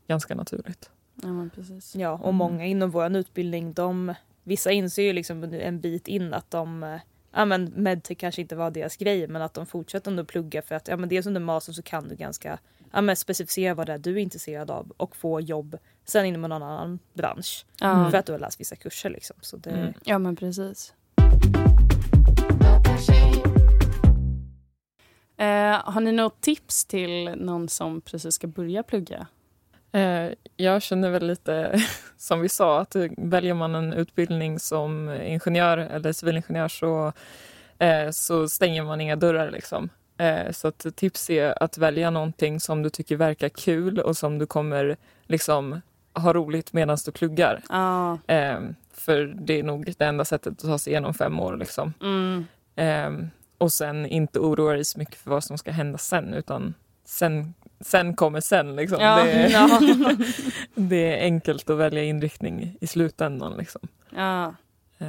[0.07, 0.91] ganska naturligt.
[1.23, 1.97] Ja, men precis.
[1.97, 2.35] Ja, och Mm.
[2.37, 6.99] många inom vår utbildning, de, vissa inser ju liksom en bit in att de
[7.33, 10.75] Ja men medtech kanske inte var deras grej men att de fortsätter ändå plugga för
[10.75, 12.59] att ja men dels under mastern så kan du ganska
[12.93, 15.77] ja men specificera vad det är du är intresserad av och få jobb
[16.09, 17.67] sen inom en annan bransch.
[17.81, 18.11] Ja.
[18.11, 19.37] För att du har läst vissa kurser liksom.
[19.41, 19.93] Så det, Mm.
[20.05, 20.95] ja, men precis.
[25.37, 29.27] Eh, har ni något tips till någon som precis ska börja plugga?
[29.93, 31.81] Eh, jag känner väl lite
[32.17, 37.13] som vi sa att väljer man en utbildning som ingenjör eller civilingenjör så,
[37.79, 39.51] eh, så stänger man inga dörrar.
[39.51, 39.89] Liksom.
[40.19, 44.47] Eh, så tips är att välja någonting som du tycker verkar kul och som du
[44.47, 44.97] kommer
[45.27, 45.81] liksom,
[46.15, 47.63] ha roligt medan du pluggar.
[47.69, 48.17] Ah.
[48.93, 51.57] För det är nog det enda sättet att ta sig igenom fem år.
[51.57, 51.95] Liksom.
[52.03, 53.31] Mm.
[53.59, 57.55] Och sen inte oroa dig så mycket för vad som ska hända sen utan sen
[57.81, 58.77] sen kommer sen.
[58.77, 59.01] Liksom.
[59.01, 59.25] Ja.
[59.25, 59.81] Det, är, Ja.
[60.75, 63.57] det är enkelt att välja inriktning i slutändan.
[63.57, 63.81] Liksom.
[64.11, 64.55] ja.
[64.99, 65.09] Eh,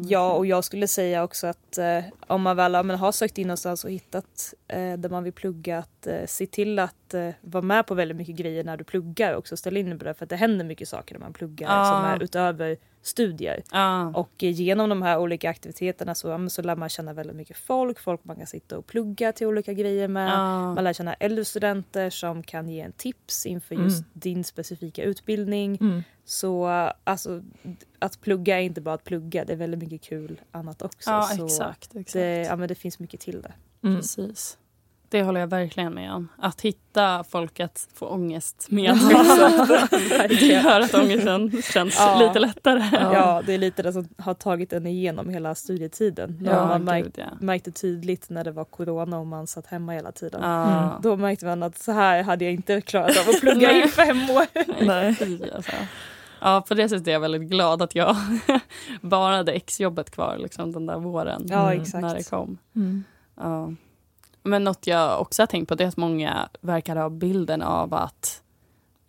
[0.00, 3.46] Ja, och jag skulle säga också att eh, om man väl men har sökt in
[3.46, 7.62] någonstans och hittat eh, där man vill plugga, att eh, se till att eh, vara
[7.62, 9.56] med på väldigt mycket grejer när du pluggar också.
[9.56, 11.84] Ställ in dig på det, för att det händer mycket saker när man pluggar Ja.
[11.84, 13.62] som är utöver studier.
[13.72, 14.08] Ja.
[14.14, 18.24] Och genom de här olika aktiviteterna så, så lär man känna väldigt mycket folk, folk
[18.24, 20.28] man kan sitta och plugga till olika grejer med.
[20.30, 20.74] Ja.
[20.74, 24.10] Man lär känna äldre studenter som kan ge en tips inför just Mm.
[24.12, 25.78] din specifika utbildning.
[25.80, 26.02] mm.
[26.24, 26.66] Så
[27.04, 27.42] alltså,
[27.98, 31.10] att plugga är inte bara att plugga, det är väldigt mycket kul annat också.
[31.10, 31.84] Ja, så exakt.
[31.96, 32.12] exakt.
[32.12, 33.52] Det, ja, men det finns mycket till det.
[33.84, 33.96] Mm.
[33.96, 34.58] Precis.
[35.12, 36.28] Det håller jag verkligen med om.
[36.38, 38.94] Att hitta folk att få ångest med.
[40.28, 42.18] det gör att ångesten känns Ja.
[42.26, 42.82] lite lättare.
[42.92, 43.42] Ja.
[43.46, 46.38] det är lite det som har tagit en igenom hela studietiden.
[46.46, 47.24] Ja, man märk, gud, ja.
[47.40, 50.40] märkte tydligt när det var corona och man satt hemma hela tiden.
[50.42, 50.98] Ja.
[51.02, 54.30] Då märkte man att så här hade jag inte klarat av att plugga i fem
[54.30, 54.46] år.
[54.86, 55.16] Nej.
[55.54, 55.72] Alltså.
[56.40, 58.16] Ja, på det sättet är jag väldigt glad att jag
[59.00, 61.42] bara hade exjobbet kvar liksom, den där våren.
[61.48, 61.82] Ja, Mm.
[61.82, 62.02] exakt.
[62.02, 62.58] När det kom.
[62.76, 63.04] Mm.
[63.36, 63.72] Ja.
[64.42, 67.94] Men något jag också har tänkt på det är att många verkar ha bilden av
[67.94, 68.42] att,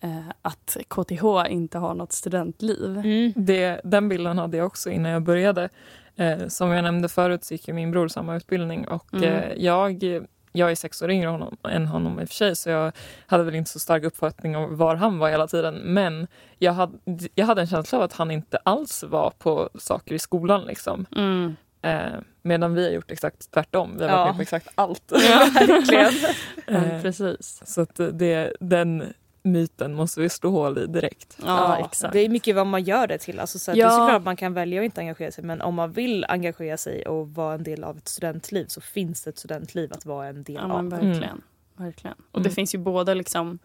[0.03, 2.97] eh, att KTH inte har något studentliv.
[2.97, 3.33] Mm.
[3.35, 5.69] Det, den bilden hade jag också innan jag började.
[6.15, 9.29] Eh, som jag nämnde förut så gick min bror samma utbildning och Mm.
[9.29, 10.03] eh, jag,
[10.51, 12.91] jag är sex år yngre honom, än honom i och för sig så jag
[13.27, 15.75] hade väl inte så stark uppfattning om var han var hela tiden.
[15.75, 16.27] Men
[16.57, 16.93] jag hade,
[17.35, 20.61] jag hade en känsla av att han inte alls var på saker i skolan.
[20.65, 21.05] Liksom.
[21.15, 21.55] Mm.
[21.81, 23.97] Eh, medan vi har gjort exakt tvärtom.
[23.97, 24.17] Vi har Ja.
[24.17, 25.11] varit med på exakt allt.
[25.11, 26.13] Verkligen.
[26.67, 27.61] Ja, Eh, precis.
[27.65, 29.03] Så att det, den
[29.43, 31.37] myten måste vi slå hål i direkt.
[31.41, 31.45] Ja,
[31.79, 32.13] Ja, exakt.
[32.13, 33.39] Det är mycket vad man gör det till.
[33.39, 33.87] Alltså, så att Ja.
[33.87, 36.25] Det är såklart att man kan välja att inte engagera sig men om man vill
[36.29, 40.05] engagera sig och vara en del av ett studentliv så finns det ett studentliv att
[40.05, 40.89] vara en del Ja, av.
[40.89, 41.41] verkligen.
[41.75, 42.17] verkligen.
[42.31, 42.55] Och det Mm.
[42.55, 43.59] finns ju både liksom,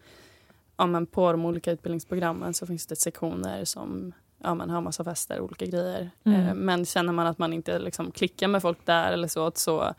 [0.77, 4.13] ja, men på de olika utbildningsprogrammen så finns det sektioner som
[4.43, 6.11] ja, men har massa fester och olika grejer.
[6.23, 6.47] Mm.
[6.47, 9.93] Eh, men känner man att man inte liksom, klickar med folk där eller så, så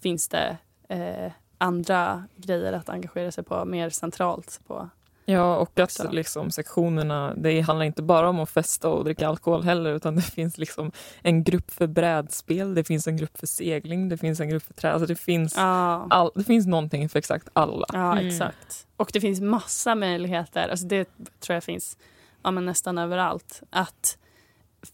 [0.00, 0.56] finns det
[0.88, 4.60] eh, andra grejer att engagera sig på mer centralt.
[4.66, 4.88] på.
[5.24, 9.62] Ja, och att liksom, sektionerna, det handlar inte bara om att festa och dricka alkohol
[9.62, 14.08] heller utan det finns liksom en grupp för brädspel, det finns en grupp för segling,
[14.08, 14.92] det finns en grupp för trä.
[14.92, 17.86] Alltså det, finns Ja, all, det finns någonting för exakt alla.
[17.92, 18.26] ja Mm.
[18.28, 18.86] exakt.
[18.96, 21.08] Och det finns massa möjligheter, alltså det
[21.40, 21.96] tror jag finns
[22.44, 24.18] ja, men nästan överallt, att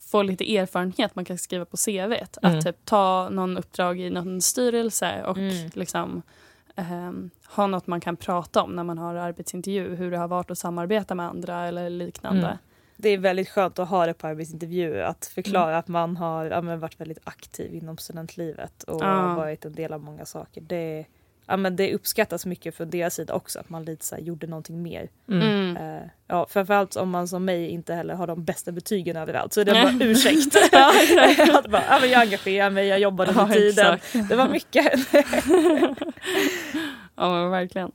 [0.01, 2.13] få lite erfarenhet man kan skriva på CV.
[2.23, 2.61] Att Mm.
[2.63, 5.71] typ ta någon uppdrag i någon styrelse och Mm.
[5.75, 6.23] liksom
[6.77, 9.95] ehm, ha något man kan prata om när man har arbetsintervju.
[9.95, 12.47] Hur det har varit att samarbeta med andra eller liknande.
[12.47, 12.57] Mm.
[12.97, 16.61] Det är väldigt skönt att ha det på arbetsintervjuer att förklara att man har ja,
[16.61, 19.35] men varit väldigt aktiv inom studentlivet och Ja.
[19.35, 20.61] varit en del av många saker.
[20.61, 21.05] Det,
[21.49, 24.47] ja, men det uppskattas mycket från deras sida också att man lite så här, gjorde
[24.47, 25.09] någonting mer.
[25.29, 25.77] Mm.
[25.77, 29.61] Eh, ja, framförallt om man som mig inte heller har de bästa betygen överallt så
[29.61, 30.57] är det bara ursäkt.
[31.57, 33.95] Att bara, ja, men jag engagerar mig, jag jobbade Ja, under tiden.
[33.95, 34.29] exakt.
[34.29, 34.93] Det var mycket.
[37.21, 37.91] Ja, men verkligen.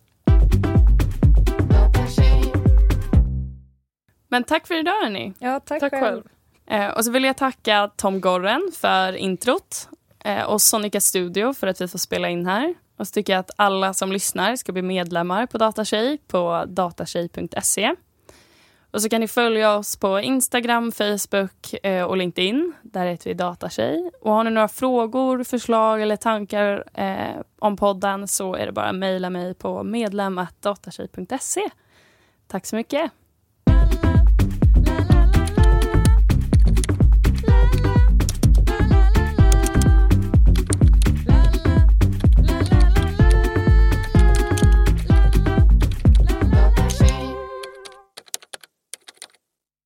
[4.29, 5.33] Men tack för idag hörni.
[5.39, 6.23] Ja, tack, Tack själv.
[6.69, 9.89] Eh, och så vill jag tacka Tom Gorren för introt
[10.25, 12.73] eh, och Sonica Studio för att vi får spela in här.
[12.97, 17.95] Och så tycker jag att alla som lyssnar ska bli medlemmar på Datatjej på datatjej.se.
[18.91, 22.73] Och så kan ni följa oss på Instagram, Facebook eh, och LinkedIn.
[22.81, 24.11] Där heter vi Datatjej.
[24.21, 28.85] Och har ni några frågor, förslag eller tankar eh, om podden så är det bara
[28.85, 31.69] att mejla mig på medlem.datatjej.se.
[32.47, 33.11] Tack så mycket.